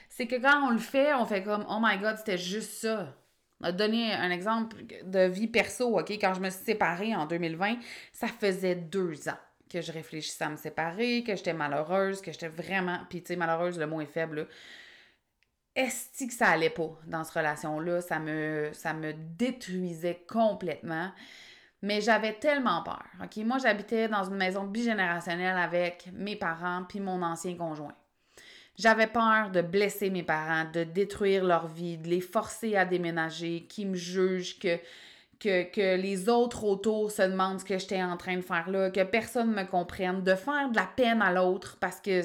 C'est 0.08 0.26
que 0.26 0.36
quand 0.36 0.66
on 0.66 0.70
le 0.70 0.78
fait, 0.78 1.12
on 1.12 1.26
fait 1.26 1.44
comme, 1.44 1.66
oh 1.68 1.78
my 1.80 1.98
god, 1.98 2.16
c'était 2.16 2.38
juste 2.38 2.72
ça. 2.72 3.14
On 3.60 3.66
va 3.66 3.72
donner 3.72 4.14
un 4.14 4.30
exemple 4.30 4.78
de 5.04 5.26
vie 5.26 5.46
perso, 5.46 5.98
OK? 6.00 6.10
Quand 6.12 6.32
je 6.32 6.40
me 6.40 6.48
suis 6.48 6.64
séparée 6.64 7.14
en 7.14 7.26
2020, 7.26 7.76
ça 8.14 8.28
faisait 8.28 8.74
deux 8.74 9.28
ans 9.28 9.38
que 9.68 9.82
je 9.82 9.92
réfléchissais 9.92 10.44
à 10.44 10.48
me 10.48 10.56
séparer, 10.56 11.22
que 11.22 11.36
j'étais 11.36 11.52
malheureuse, 11.52 12.22
que 12.22 12.32
j'étais 12.32 12.48
vraiment... 12.48 13.00
Puis, 13.10 13.20
tu 13.22 13.28
sais, 13.28 13.36
malheureuse, 13.36 13.78
le 13.78 13.86
mot 13.86 14.00
est 14.00 14.06
faible, 14.06 14.48
est-ce 15.76 16.26
que 16.26 16.32
ça 16.32 16.48
allait 16.48 16.70
pas 16.70 16.90
dans 17.06 17.24
cette 17.24 17.34
relation-là? 17.34 18.00
Ça 18.00 18.18
me, 18.18 18.70
ça 18.72 18.92
me 18.92 19.12
détruisait 19.12 20.24
complètement. 20.28 21.10
Mais 21.82 22.00
j'avais 22.00 22.34
tellement 22.34 22.82
peur. 22.82 23.04
Moi, 23.44 23.58
j'habitais 23.58 24.08
dans 24.08 24.24
une 24.24 24.36
maison 24.36 24.64
bigénérationnelle 24.64 25.56
avec 25.56 26.08
mes 26.12 26.36
parents 26.36 26.84
puis 26.88 27.00
mon 27.00 27.22
ancien 27.22 27.56
conjoint. 27.56 27.94
J'avais 28.76 29.06
peur 29.06 29.50
de 29.50 29.62
blesser 29.62 30.10
mes 30.10 30.22
parents, 30.22 30.64
de 30.70 30.84
détruire 30.84 31.44
leur 31.44 31.66
vie, 31.66 31.98
de 31.98 32.08
les 32.08 32.20
forcer 32.20 32.76
à 32.76 32.84
déménager, 32.84 33.66
qu'ils 33.68 33.88
me 33.88 33.96
jugent, 33.96 34.58
que, 34.58 34.76
que, 35.38 35.64
que 35.70 35.96
les 35.96 36.28
autres 36.28 36.64
autour 36.64 37.10
se 37.10 37.22
demandent 37.22 37.60
ce 37.60 37.64
que 37.64 37.78
j'étais 37.78 38.02
en 38.02 38.16
train 38.16 38.36
de 38.36 38.42
faire 38.42 38.70
là, 38.70 38.90
que 38.90 39.02
personne 39.02 39.52
me 39.52 39.64
comprenne, 39.64 40.22
de 40.22 40.34
faire 40.34 40.70
de 40.70 40.76
la 40.76 40.88
peine 40.96 41.20
à 41.22 41.32
l'autre 41.32 41.76
parce 41.80 42.00
que 42.00 42.22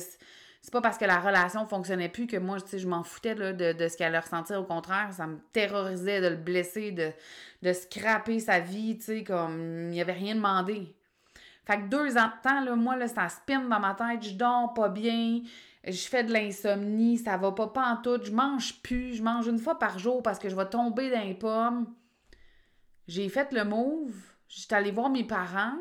c'est 0.66 0.72
pas 0.72 0.82
parce 0.82 0.98
que 0.98 1.06
la 1.06 1.20
relation 1.20 1.68
fonctionnait 1.68 2.10
plus 2.10 2.26
que 2.26 2.38
moi, 2.38 2.60
tu 2.60 2.80
je 2.80 2.88
m'en 2.88 3.04
foutais 3.04 3.36
de, 3.36 3.74
de, 3.74 3.88
ce 3.88 3.96
qu'elle 3.96 4.08
allait 4.08 4.18
ressentir. 4.18 4.60
Au 4.60 4.64
contraire, 4.64 5.14
ça 5.14 5.28
me 5.28 5.38
terrorisait 5.54 6.22
de 6.22 6.30
le 6.30 6.38
blesser, 6.38 6.92
de, 6.92 7.72
scraper 7.72 8.40
sa 8.40 8.62
vie, 8.62 8.98
comme 9.28 9.92
il 9.94 10.02
avait 10.02 10.14
rien 10.14 10.34
demandé. 10.34 10.96
Fait 11.68 11.78
que 11.78 11.88
deux 11.88 12.18
ans 12.18 12.30
de 12.30 12.42
temps, 12.42 12.62
là, 12.62 12.76
moi, 12.76 12.96
là, 12.96 13.08
ça 13.08 13.30
spin 13.30 13.60
dans 13.60 13.80
ma 13.80 13.94
tête, 13.94 14.24
je 14.24 14.34
dors 14.34 14.74
pas 14.74 14.90
bien, 14.90 15.42
je 15.86 16.08
fais 16.08 16.24
de 16.24 16.34
l'insomnie, 16.34 17.20
ça 17.20 17.38
va 17.38 17.52
pas 17.52 17.68
pantoute, 17.68 18.26
je 18.26 18.32
mange 18.32 18.82
plus, 18.82 19.14
je 19.14 19.22
mange 19.22 19.46
une 19.46 19.60
fois 19.60 19.78
par 19.78 20.00
jour 20.00 20.24
parce 20.24 20.40
que 20.40 20.50
je 20.50 20.56
vais 20.56 20.68
tomber 20.68 21.12
dans 21.12 21.24
les 21.24 21.36
pommes. 21.36 21.94
J'ai 23.08 23.30
fait 23.30 23.54
le 23.54 23.66
move, 23.66 24.16
j'étais 24.48 24.74
allée 24.74 24.90
voir 24.90 25.12
mes 25.12 25.26
parents. 25.26 25.78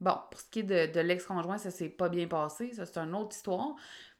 Bon, 0.00 0.16
pour 0.30 0.40
ce 0.40 0.50
qui 0.50 0.60
est 0.60 0.62
de, 0.88 1.00
l'ex-conjoint, 1.00 1.58
ça 1.58 1.70
s'est 1.70 1.88
pas 1.88 2.08
bien 2.08 2.26
passé, 2.26 2.72
ça 2.72 2.84
c'est 2.84 2.98
une 2.98 3.14
autre 3.14 3.34
histoire. 3.34 3.74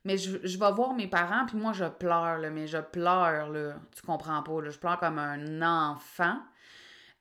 Mais 0.05 0.17
je, 0.17 0.37
vais 0.37 0.73
voir 0.73 0.95
mes 0.95 1.09
parents, 1.09 1.47
puis 1.47 1.57
moi 1.57 1.73
je 1.73 1.85
pleure, 1.85 2.39
là, 2.39 2.51
mais 2.51 2.67
je 2.67 2.79
pleure, 2.79 3.51
là. 3.51 3.75
Tu 3.95 4.03
comprends 4.03 4.43
pas, 4.43 4.63
là. 4.63 4.71
Je 4.71 4.79
pleure 4.79 4.99
comme 4.99 5.19
un 5.19 5.63
enfant. 5.63 6.39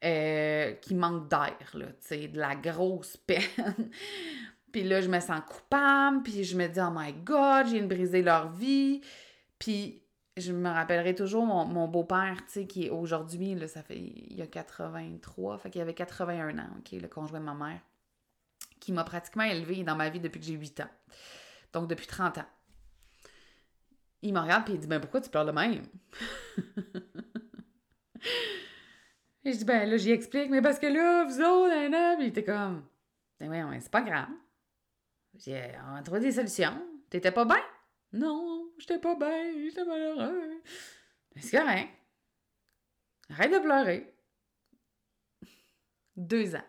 Euh, 0.04 0.74
qui 0.74 0.94
manque 0.94 1.30
d'air, 1.30 1.58
là, 1.74 1.88
tu 1.88 1.96
sais, 2.02 2.28
de 2.28 2.38
la 2.38 2.54
grosse 2.56 3.18
peine. 3.26 3.90
Puis 4.72 4.84
là, 4.84 5.02
je 5.02 5.08
me 5.08 5.20
sens 5.20 5.40
coupable, 5.50 6.22
puis 6.22 6.44
je 6.44 6.56
me 6.56 6.68
dis, 6.68 6.80
oh 6.80 6.92
my 6.94 7.14
God, 7.14 7.68
j'ai 7.68 7.82
brisé 7.82 8.22
leur 8.22 8.52
vie. 8.52 9.02
Puis 9.58 10.04
je 10.38 10.52
me 10.52 10.70
rappellerai 10.70 11.16
toujours 11.16 11.46
mon, 11.46 11.88
beau-père, 11.88 12.38
tu 12.46 12.54
sais, 12.54 12.68
qui 12.68 12.88
est 12.88 12.90
aujourd'hui, 12.90 13.56
là, 13.56 13.68
ça 13.68 13.82
fait, 13.82 13.98
il 13.98 14.36
y 14.36 14.42
a 14.42 14.48
83, 14.48 15.58
fait 15.58 15.70
qu'il 15.70 15.82
avait 15.82 15.94
81 15.94 16.58
ans, 16.60 16.70
OK, 16.78 16.92
le 16.92 17.08
conjoint 17.08 17.40
de 17.40 17.46
ma 17.46 17.54
mère, 17.54 17.80
qui 18.86 18.94
m'a 18.94 19.04
pratiquement 19.04 19.44
élevé 19.44 19.84
dans 19.84 19.96
ma 19.96 20.10
vie 20.10 20.20
depuis 20.20 20.40
que 20.40 20.46
j'ai 20.46 20.54
8 20.54 20.82
ans. 20.82 20.90
Donc, 21.74 21.90
depuis 21.90 22.06
30 22.06 22.38
ans. 22.38 22.46
Il 24.22 24.32
me 24.32 24.40
regarde, 24.40 24.64
puis 24.64 24.76
il 24.76 24.80
dit, 24.80 24.86
ben 24.86 25.00
pourquoi 25.00 25.22
tu 25.22 25.30
pleures 25.32 25.46
de 25.46 25.52
même? 25.52 25.82
Je 29.44 29.52
dis, 29.52 29.66
ben 29.66 29.90
là, 29.90 29.98
j'y 29.98 30.12
explique, 30.12 30.50
mais 30.52 30.62
parce 30.62 30.78
que 30.80 30.86
là, 30.86 31.24
vous 31.26 31.40
autres, 31.40 31.74
un 31.74 32.20
il 32.20 32.28
était 32.28 32.44
comme, 32.44 32.88
ben 33.40 33.50
ouais, 33.50 33.80
c'est 33.80 33.92
pas 33.92 34.02
grave. 34.02 34.30
J'ai, 35.36 35.72
on 35.88 35.96
a 35.96 36.02
trouvé 36.04 36.20
des 36.20 36.32
solutions. 36.32 36.80
T'étais 37.10 37.32
pas 37.32 37.46
bien? 37.46 37.62
Non, 38.14 38.72
j'étais 38.78 39.00
pas 39.00 39.16
bien, 39.16 39.52
j'étais 39.64 39.84
malheureux. 39.84 40.62
C'est 41.38 41.58
correct. 41.58 41.90
Arrête 43.30 43.52
de 43.52 43.60
pleurer. 43.60 44.16
Deux 46.16 46.56
ans. 46.56 46.64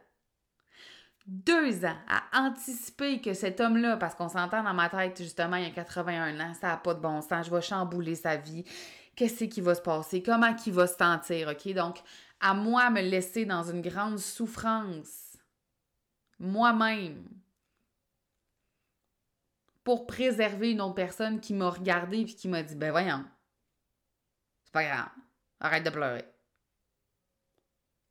Deux 1.26 1.84
ans 1.84 1.96
à 2.08 2.46
anticiper 2.46 3.20
que 3.20 3.34
cet 3.34 3.60
homme-là, 3.60 3.96
parce 3.96 4.14
qu'on 4.14 4.28
s'entend 4.28 4.62
dans 4.62 4.74
ma 4.74 4.88
tête, 4.88 5.18
justement, 5.18 5.56
il 5.56 5.64
y 5.64 5.66
a 5.66 5.70
81 5.70 6.38
ans, 6.38 6.54
ça 6.54 6.68
n'a 6.68 6.76
pas 6.76 6.94
de 6.94 7.00
bon 7.00 7.20
sens, 7.20 7.46
je 7.46 7.50
vais 7.50 7.60
chambouler 7.60 8.14
sa 8.14 8.36
vie. 8.36 8.64
Qu'est-ce 9.16 9.44
qui 9.44 9.60
va 9.60 9.74
se 9.74 9.80
passer? 9.80 10.22
Comment 10.22 10.54
il 10.64 10.72
va 10.72 10.86
se 10.86 10.96
sentir? 10.96 11.48
OK? 11.48 11.72
Donc, 11.72 11.98
à 12.38 12.54
moi 12.54 12.90
me 12.90 13.00
laisser 13.00 13.44
dans 13.44 13.64
une 13.64 13.82
grande 13.82 14.18
souffrance, 14.18 15.36
moi-même, 16.38 17.26
pour 19.82 20.06
préserver 20.06 20.72
une 20.72 20.80
autre 20.80 20.94
personne 20.94 21.40
qui 21.40 21.54
m'a 21.54 21.70
regardé 21.70 22.20
et 22.20 22.24
qui 22.24 22.48
m'a 22.48 22.62
dit 22.62 22.74
Ben 22.74 22.90
voyons, 22.90 23.24
c'est 24.64 24.72
pas 24.72 24.84
grave, 24.84 25.10
arrête 25.60 25.84
de 25.84 25.90
pleurer. 25.90 26.24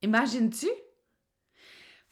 Imagines-tu? 0.01 0.67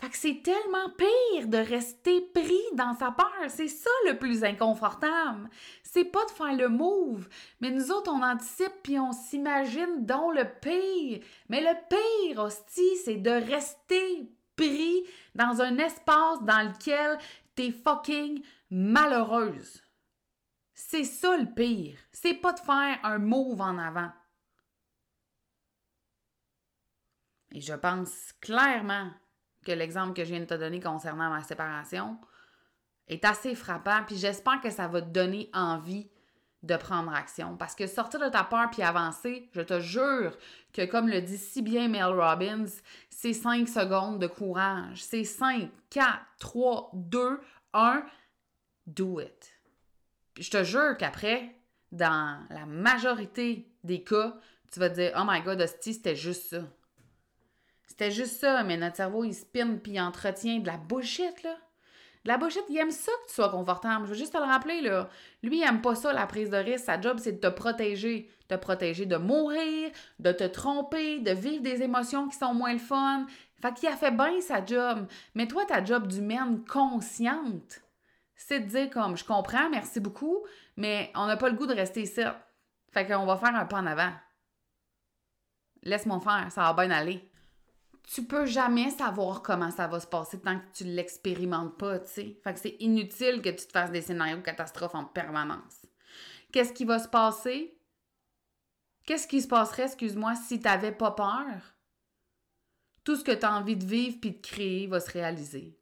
Fait 0.03 0.09
que 0.09 0.17
c'est 0.17 0.41
tellement 0.43 0.89
pire 0.97 1.47
de 1.47 1.59
rester 1.59 2.19
pris 2.33 2.59
dans 2.73 2.93
sa 2.93 3.11
peur. 3.11 3.45
C'est 3.47 3.69
ça 3.69 3.89
le 4.05 4.17
plus 4.19 4.43
inconfortable. 4.43 5.49
C'est 5.81 6.03
pas 6.03 6.25
de 6.25 6.31
faire 6.31 6.57
le 6.57 6.67
move, 6.67 7.29
mais 7.61 7.71
nous 7.71 7.89
autres, 7.89 8.11
on 8.11 8.21
anticipe 8.21 8.73
puis 8.83 8.99
on 8.99 9.13
s'imagine 9.13 10.05
dans 10.05 10.29
le 10.29 10.43
pire. 10.59 11.25
Mais 11.47 11.61
le 11.61 11.73
pire, 11.87 12.43
hostie, 12.43 12.97
c'est 13.05 13.15
de 13.15 13.29
rester 13.29 14.29
pris 14.57 15.05
dans 15.35 15.61
un 15.61 15.77
espace 15.77 16.43
dans 16.43 16.67
lequel 16.69 17.17
t'es 17.55 17.71
fucking 17.71 18.43
malheureuse. 18.71 19.81
C'est 20.73 21.05
ça 21.05 21.37
le 21.37 21.53
pire. 21.53 21.97
C'est 22.11 22.33
pas 22.33 22.51
de 22.51 22.59
faire 22.59 22.99
un 23.03 23.19
move 23.19 23.61
en 23.61 23.77
avant. 23.77 24.11
Et 27.53 27.61
je 27.61 27.73
pense 27.73 28.33
clairement 28.41 29.09
que 29.63 29.71
l'exemple 29.71 30.13
que 30.13 30.23
je 30.23 30.29
viens 30.29 30.39
de 30.39 30.45
te 30.45 30.53
donner 30.53 30.79
concernant 30.79 31.29
ma 31.29 31.43
séparation 31.43 32.17
est 33.07 33.25
assez 33.25 33.55
frappant, 33.55 34.03
puis 34.05 34.15
j'espère 34.15 34.61
que 34.61 34.69
ça 34.69 34.87
va 34.87 35.01
te 35.01 35.09
donner 35.09 35.49
envie 35.53 36.07
de 36.63 36.77
prendre 36.77 37.13
action. 37.13 37.57
Parce 37.57 37.75
que 37.75 37.87
sortir 37.87 38.19
de 38.19 38.29
ta 38.29 38.43
peur 38.43 38.69
puis 38.71 38.81
avancer, 38.81 39.49
je 39.51 39.61
te 39.61 39.79
jure 39.79 40.37
que 40.71 40.85
comme 40.85 41.09
le 41.09 41.21
dit 41.21 41.37
si 41.37 41.61
bien 41.61 41.89
Mel 41.89 42.05
Robbins, 42.05 42.71
c'est 43.09 43.33
5 43.33 43.67
secondes 43.67 44.19
de 44.19 44.27
courage. 44.27 45.03
C'est 45.03 45.25
5, 45.25 45.69
4, 45.89 46.19
3, 46.39 46.91
2, 46.93 47.41
1 47.73 48.05
do 48.87 49.19
it. 49.19 49.53
Puis 50.33 50.43
je 50.43 50.51
te 50.51 50.63
jure 50.63 50.97
qu'après, 50.97 51.55
dans 51.91 52.45
la 52.49 52.65
majorité 52.65 53.67
des 53.83 54.03
cas, 54.03 54.35
tu 54.71 54.79
vas 54.79 54.89
dire 54.89 55.13
Oh 55.17 55.23
my 55.27 55.41
god, 55.41 55.61
hostie, 55.61 55.93
c'était 55.93 56.15
juste 56.15 56.49
ça. 56.49 56.63
C'était 57.93 58.09
juste 58.09 58.39
ça, 58.39 58.63
mais 58.63 58.75
notre 58.75 58.95
cerveau, 58.95 59.23
il 59.23 59.35
spin 59.35 59.75
puis 59.75 59.91
il 59.91 60.01
entretient 60.01 60.57
de 60.57 60.65
la 60.65 60.77
bullshit, 60.77 61.43
là. 61.43 61.55
De 62.23 62.29
la 62.29 62.39
bullshit, 62.39 62.63
il 62.67 62.77
aime 62.79 62.89
ça 62.89 63.11
que 63.21 63.27
tu 63.27 63.35
sois 63.35 63.49
confortable. 63.49 64.05
Je 64.05 64.09
veux 64.09 64.17
juste 64.17 64.33
te 64.33 64.37
le 64.39 64.45
rappeler, 64.45 64.81
là. 64.81 65.09
Lui, 65.43 65.59
il 65.59 65.63
aime 65.63 65.79
pas 65.79 65.93
ça, 65.93 66.11
la 66.11 66.25
prise 66.25 66.49
de 66.49 66.57
risque. 66.57 66.85
Sa 66.85 66.99
job, 66.99 67.19
c'est 67.19 67.33
de 67.33 67.37
te 67.37 67.53
protéger. 67.53 68.31
Te 68.47 68.55
protéger 68.55 69.05
de 69.05 69.15
mourir, 69.17 69.91
de 70.17 70.31
te 70.31 70.43
tromper, 70.43 71.19
de 71.19 71.29
vivre 71.33 71.61
des 71.61 71.83
émotions 71.83 72.27
qui 72.27 72.35
sont 72.35 72.55
moins 72.55 72.73
le 72.73 72.79
fun. 72.79 73.27
Fait 73.61 73.75
qu'il 73.75 73.89
a 73.89 73.95
fait 73.95 74.09
bien 74.09 74.41
sa 74.41 74.65
job. 74.65 75.05
Mais 75.35 75.47
toi, 75.47 75.63
ta 75.67 75.85
job 75.85 76.07
d'humaine 76.07 76.65
consciente, 76.65 77.83
c'est 78.35 78.61
de 78.61 78.65
dire 78.65 78.89
comme 78.89 79.15
je 79.15 79.23
comprends, 79.23 79.69
merci 79.69 79.99
beaucoup, 79.99 80.39
mais 80.77 81.11
on 81.13 81.27
n'a 81.27 81.37
pas 81.37 81.49
le 81.49 81.55
goût 81.55 81.67
de 81.67 81.75
rester 81.75 82.01
ici. 82.01 82.21
Fait 82.91 83.05
qu'on 83.05 83.27
va 83.27 83.37
faire 83.37 83.55
un 83.55 83.65
pas 83.65 83.77
en 83.77 83.85
avant. 83.85 84.13
Laisse-moi 85.83 86.19
faire, 86.21 86.51
ça 86.51 86.73
va 86.73 86.73
bien 86.73 86.89
aller. 86.89 87.29
Tu 88.03 88.23
peux 88.23 88.45
jamais 88.45 88.89
savoir 88.89 89.41
comment 89.41 89.71
ça 89.71 89.87
va 89.87 89.99
se 89.99 90.07
passer 90.07 90.39
tant 90.39 90.59
que 90.59 90.65
tu 90.73 90.83
l'expérimentes 90.83 91.77
pas, 91.77 91.99
tu 91.99 92.09
sais. 92.09 92.39
Fait 92.43 92.53
que 92.53 92.59
c'est 92.59 92.75
inutile 92.79 93.41
que 93.41 93.49
tu 93.49 93.65
te 93.65 93.71
fasses 93.71 93.91
des 93.91 94.01
scénarios 94.01 94.37
de 94.37 94.41
catastrophe 94.41 94.95
en 94.95 95.05
permanence. 95.05 95.85
Qu'est-ce 96.51 96.73
qui 96.73 96.85
va 96.85 96.99
se 96.99 97.07
passer? 97.07 97.77
Qu'est-ce 99.05 99.27
qui 99.27 99.41
se 99.41 99.47
passerait, 99.47 99.85
excuse-moi, 99.85 100.35
si 100.35 100.59
tu 100.59 100.65
n'avais 100.65 100.91
pas 100.91 101.11
peur? 101.11 101.75
Tout 103.03 103.15
ce 103.15 103.23
que 103.23 103.31
tu 103.31 103.45
as 103.45 103.55
envie 103.55 103.75
de 103.75 103.85
vivre 103.85 104.17
puis 104.21 104.31
de 104.31 104.41
créer 104.41 104.87
va 104.87 104.99
se 104.99 105.11
réaliser. 105.11 105.77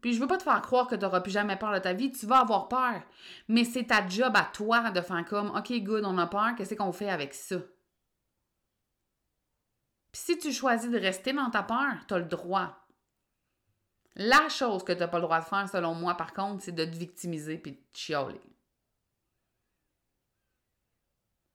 Puis 0.00 0.14
je 0.14 0.20
veux 0.20 0.26
pas 0.26 0.38
te 0.38 0.42
faire 0.42 0.62
croire 0.62 0.86
que 0.86 0.94
tu 0.94 1.02
n'auras 1.02 1.20
plus 1.20 1.30
jamais 1.30 1.56
peur 1.56 1.72
de 1.72 1.78
ta 1.78 1.92
vie, 1.92 2.10
tu 2.10 2.24
vas 2.26 2.40
avoir 2.40 2.68
peur. 2.68 3.02
Mais 3.48 3.64
c'est 3.64 3.84
ta 3.84 4.06
job 4.06 4.32
à 4.34 4.44
toi 4.44 4.90
de 4.90 5.00
faire 5.00 5.24
comme 5.26 5.50
OK, 5.50 5.72
good, 5.82 6.04
on 6.04 6.16
a 6.16 6.26
peur, 6.26 6.54
qu'est-ce 6.56 6.74
qu'on 6.74 6.92
fait 6.92 7.10
avec 7.10 7.34
ça? 7.34 7.56
Puis 10.12 10.22
si 10.22 10.38
tu 10.38 10.52
choisis 10.52 10.90
de 10.90 10.98
rester 10.98 11.32
dans 11.32 11.50
ta 11.50 11.62
peur, 11.62 11.94
tu 12.08 12.14
as 12.14 12.18
le 12.18 12.24
droit. 12.24 12.76
La 14.16 14.48
chose 14.48 14.82
que 14.84 14.92
tu 14.92 14.98
n'as 14.98 15.08
pas 15.08 15.18
le 15.18 15.22
droit 15.22 15.40
de 15.40 15.44
faire, 15.44 15.68
selon 15.68 15.94
moi, 15.94 16.16
par 16.16 16.32
contre, 16.32 16.62
c'est 16.62 16.72
de 16.72 16.84
te 16.84 16.96
victimiser 16.96 17.58
puis 17.58 17.72
de 17.72 17.78
chialer. 17.94 18.40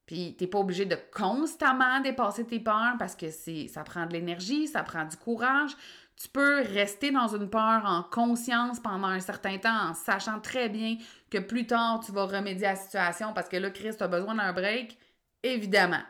Puis 0.06 0.36
t'es 0.38 0.48
pas 0.48 0.60
obligé 0.60 0.86
de 0.86 0.98
constamment 1.14 2.00
dépasser 2.00 2.46
tes 2.46 2.60
peurs 2.60 2.96
parce 3.00 3.16
que 3.16 3.30
ça 3.30 3.84
prend 3.84 4.06
de 4.06 4.14
l'énergie, 4.14 4.68
ça 4.68 4.84
prend 4.84 5.04
du 5.04 5.18
courage. 5.18 5.72
Tu 6.16 6.30
peux 6.30 6.62
rester 6.62 7.12
dans 7.12 7.28
une 7.36 7.50
peur 7.50 7.84
en 7.86 8.04
conscience 8.04 8.80
pendant 8.80 9.08
un 9.08 9.20
certain 9.20 9.58
temps 9.58 9.90
en 9.90 9.94
sachant 9.94 10.40
très 10.40 10.70
bien 10.70 10.98
que 11.30 11.40
plus 11.40 11.68
tard 11.68 12.02
tu 12.06 12.12
vas 12.12 12.26
remédier 12.26 12.68
à 12.68 12.72
la 12.72 12.76
situation 12.78 13.34
parce 13.34 13.50
que 13.50 13.58
là 13.58 13.70
Chris 13.72 13.96
a 14.00 14.08
besoin 14.08 14.36
d'un 14.36 14.54
break, 14.54 14.98
évidemment. 15.44 16.04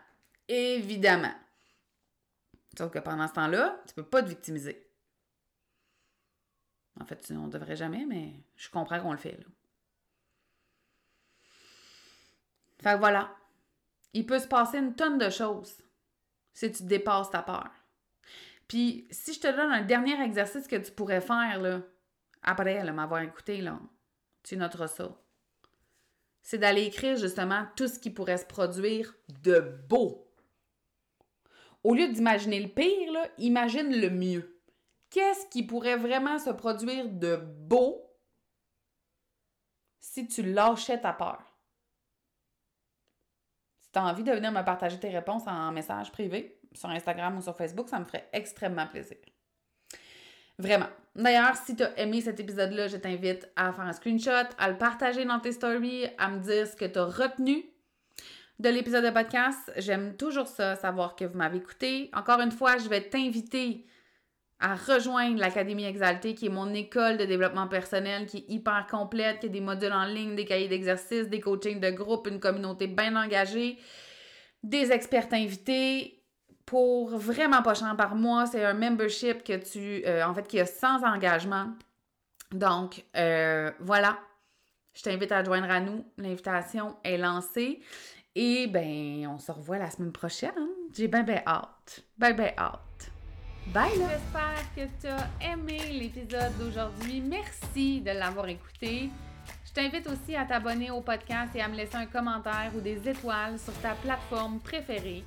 Évidemment. 0.47 1.33
Sauf 2.77 2.91
que 2.91 2.99
pendant 2.99 3.27
ce 3.27 3.33
temps-là, 3.33 3.81
tu 3.87 3.93
peux 3.93 4.03
pas 4.03 4.21
te 4.21 4.29
victimiser. 4.29 4.89
En 6.99 7.05
fait, 7.05 7.31
on 7.31 7.47
devrait 7.47 7.75
jamais, 7.75 8.05
mais 8.05 8.33
je 8.55 8.69
comprends 8.69 8.99
qu'on 9.01 9.11
le 9.11 9.17
fait 9.17 9.37
là. 9.37 9.45
Voilà, 12.97 13.35
il 14.13 14.25
peut 14.25 14.39
se 14.39 14.47
passer 14.47 14.77
une 14.77 14.95
tonne 14.95 15.17
de 15.17 15.29
choses 15.29 15.81
si 16.53 16.71
tu 16.71 16.83
dépasses 16.83 17.31
ta 17.31 17.41
peur. 17.41 17.69
Puis, 18.67 19.07
si 19.11 19.33
je 19.33 19.39
te 19.41 19.47
donne 19.47 19.71
un 19.71 19.81
dernier 19.81 20.21
exercice 20.23 20.67
que 20.67 20.75
tu 20.75 20.91
pourrais 20.91 21.21
faire, 21.21 21.59
là, 21.61 21.81
après 22.41 22.83
m'avoir 22.91 23.21
écouté, 23.21 23.61
là, 23.61 23.79
tu 24.43 24.55
noteras 24.57 24.87
ça. 24.87 25.17
C'est 26.41 26.59
d'aller 26.59 26.83
écrire 26.83 27.17
justement 27.17 27.67
tout 27.75 27.87
ce 27.87 27.99
qui 27.99 28.11
pourrait 28.11 28.37
se 28.37 28.45
produire 28.45 29.15
de 29.43 29.59
beau. 29.89 30.24
Au 31.85 31.93
lieu 31.93 32.07
d'imaginer 32.07 32.59
le 32.59 32.67
pire, 32.67 33.29
imagine 33.37 33.95
le 33.95 34.09
mieux. 34.09 34.59
Qu'est-ce 35.11 35.45
qui 35.49 35.61
pourrait 35.61 35.97
vraiment 35.97 36.39
se 36.39 36.49
produire 36.49 37.07
de 37.07 37.35
beau 37.35 38.01
si 39.99 40.27
tu 40.27 40.41
lâchais 40.41 40.99
ta 40.99 41.13
peur? 41.13 41.43
tu 43.93 43.99
as 43.99 44.03
envie 44.03 44.23
de 44.23 44.31
venir 44.31 44.51
me 44.51 44.63
partager 44.63 44.99
tes 44.99 45.09
réponses 45.09 45.43
en 45.45 45.71
message 45.71 46.11
privé 46.11 46.59
sur 46.73 46.89
Instagram 46.89 47.37
ou 47.37 47.41
sur 47.41 47.55
Facebook, 47.55 47.87
ça 47.87 47.99
me 47.99 48.05
ferait 48.05 48.27
extrêmement 48.33 48.87
plaisir. 48.87 49.17
Vraiment. 50.57 50.89
D'ailleurs, 51.15 51.55
si 51.55 51.75
tu 51.75 51.83
as 51.83 51.97
aimé 51.99 52.19
cet 52.19 52.39
épisode-là, 52.39 52.87
je 52.87 52.97
t'invite 52.97 53.47
à 53.55 53.71
faire 53.71 53.85
un 53.85 53.93
screenshot, 53.93 54.49
à 54.57 54.69
le 54.69 54.77
partager 54.79 55.23
dans 55.23 55.39
tes 55.39 55.51
stories, 55.51 56.07
à 56.17 56.29
me 56.29 56.39
dire 56.39 56.65
ce 56.65 56.75
que 56.75 56.85
tu 56.85 56.97
as 56.97 57.05
retenu 57.05 57.63
de 58.59 58.69
l'épisode 58.69 59.03
de 59.03 59.09
podcast. 59.09 59.71
J'aime 59.77 60.15
toujours 60.15 60.47
ça, 60.47 60.75
savoir 60.75 61.15
que 61.15 61.25
vous 61.25 61.37
m'avez 61.37 61.57
écouté. 61.57 62.09
Encore 62.13 62.39
une 62.39 62.51
fois, 62.51 62.77
je 62.77 62.87
vais 62.87 63.01
t'inviter 63.01 63.85
à 64.59 64.75
rejoindre 64.75 65.39
l'Académie 65.39 65.85
Exaltée, 65.85 66.33
qui 66.33 66.45
est 66.45 66.49
mon 66.49 66.73
école 66.73 67.17
de 67.17 67.25
développement 67.25 67.67
personnel, 67.67 68.25
qui 68.25 68.37
est 68.37 68.45
hyper 68.47 68.87
complète, 68.89 69.39
qui 69.39 69.47
a 69.47 69.49
des 69.49 69.59
modules 69.59 69.91
en 69.91 70.05
ligne, 70.05 70.35
des 70.35 70.45
cahiers 70.45 70.69
d'exercice, 70.69 71.27
des 71.27 71.41
coachings 71.41 71.81
de 71.81 71.91
groupe, 71.91 72.27
une 72.27 72.39
communauté 72.39 72.87
bien 72.87 73.15
engagée, 73.15 73.77
des 74.63 74.91
experts 74.91 75.27
invités 75.33 76.23
pour 76.65 77.09
vraiment 77.17 77.61
pas 77.61 77.73
cher 77.73 77.95
par 77.97 78.15
mois. 78.15 78.45
C'est 78.45 78.63
un 78.63 78.73
membership 78.73 79.43
que 79.43 79.57
tu, 79.57 80.03
euh, 80.05 80.23
en 80.23 80.33
fait, 80.33 80.47
qui 80.47 80.59
a 80.59 80.65
sans 80.65 81.03
engagement. 81.03 81.73
Donc, 82.51 83.03
euh, 83.17 83.71
voilà. 83.79 84.17
Je 84.93 85.03
t'invite 85.03 85.33
à 85.33 85.43
joindre 85.43 85.69
à 85.69 85.81
nous. 85.81 86.05
L'invitation 86.17 86.95
est 87.03 87.17
lancée. 87.17 87.81
Et 88.37 88.67
ben, 88.67 89.27
on 89.27 89.39
se 89.39 89.49
revoit 89.49 89.77
la 89.77 89.89
semaine 89.89 90.11
prochaine. 90.11 90.51
J'ai 90.93 91.07
bien, 91.07 91.23
bien 91.23 91.41
hâte. 91.47 92.03
Bien, 92.17 92.33
bien 92.33 92.51
hâte. 92.57 93.11
Bye 93.67 93.91
J'espère 93.91 94.75
que 94.75 94.81
tu 94.99 95.07
as 95.07 95.53
aimé 95.53 95.79
l'épisode 95.93 96.51
d'aujourd'hui. 96.59 97.21
Merci 97.21 98.01
de 98.01 98.11
l'avoir 98.11 98.49
écouté. 98.49 99.09
Je 99.65 99.71
t'invite 99.71 100.05
aussi 100.07 100.35
à 100.35 100.43
t'abonner 100.43 100.91
au 100.91 100.99
podcast 100.99 101.55
et 101.55 101.61
à 101.61 101.69
me 101.69 101.75
laisser 101.75 101.95
un 101.95 102.07
commentaire 102.07 102.71
ou 102.75 102.81
des 102.81 103.07
étoiles 103.07 103.57
sur 103.57 103.73
ta 103.75 103.95
plateforme 103.95 104.59
préférée. 104.59 105.23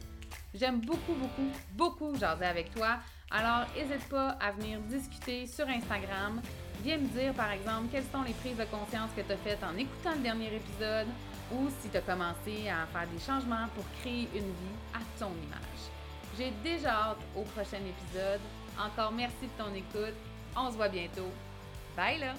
J'aime 0.55 0.81
beaucoup, 0.81 1.15
beaucoup, 1.15 1.51
beaucoup 1.73 2.15
jaser 2.15 2.45
avec 2.45 2.75
toi. 2.75 2.99
Alors, 3.31 3.67
n'hésite 3.75 4.07
pas 4.11 4.37
à 4.41 4.53
venir 4.53 4.81
discuter 4.81 5.47
sur 5.47 5.67
Instagram. 5.67 6.43
Viens 6.85 6.99
me 6.99 7.09
dire, 7.09 7.33
par 7.33 7.51
exemple, 7.53 7.89
quelles 7.91 8.05
sont 8.13 8.23
les 8.23 8.35
prises 8.35 8.57
de 8.57 8.65
conscience 8.65 9.11
que 9.17 9.23
tu 9.23 9.33
as 9.33 9.37
faites 9.39 9.65
en 9.65 9.77
écoutant 9.77 10.15
le 10.15 10.21
dernier 10.21 10.55
épisode 10.55 11.09
ou 11.53 11.69
si 11.81 11.89
tu 11.89 11.97
as 11.97 12.01
commencé 12.01 12.69
à 12.69 12.87
faire 12.87 13.09
des 13.09 13.21
changements 13.21 13.67
pour 13.75 13.85
créer 14.01 14.29
une 14.35 14.51
vie 14.51 14.79
à 14.95 15.01
ton 15.19 15.31
image. 15.31 15.83
J'ai 16.37 16.53
déjà 16.63 16.91
hâte 16.91 17.19
au 17.37 17.43
prochain 17.43 17.79
épisode. 17.79 18.41
Encore 18.79 19.13
merci 19.13 19.43
de 19.43 19.63
ton 19.63 19.75
écoute. 19.75 20.15
On 20.57 20.71
se 20.71 20.77
voit 20.77 20.89
bientôt. 20.89 21.31
Bye 21.97 22.21
là! 22.21 22.35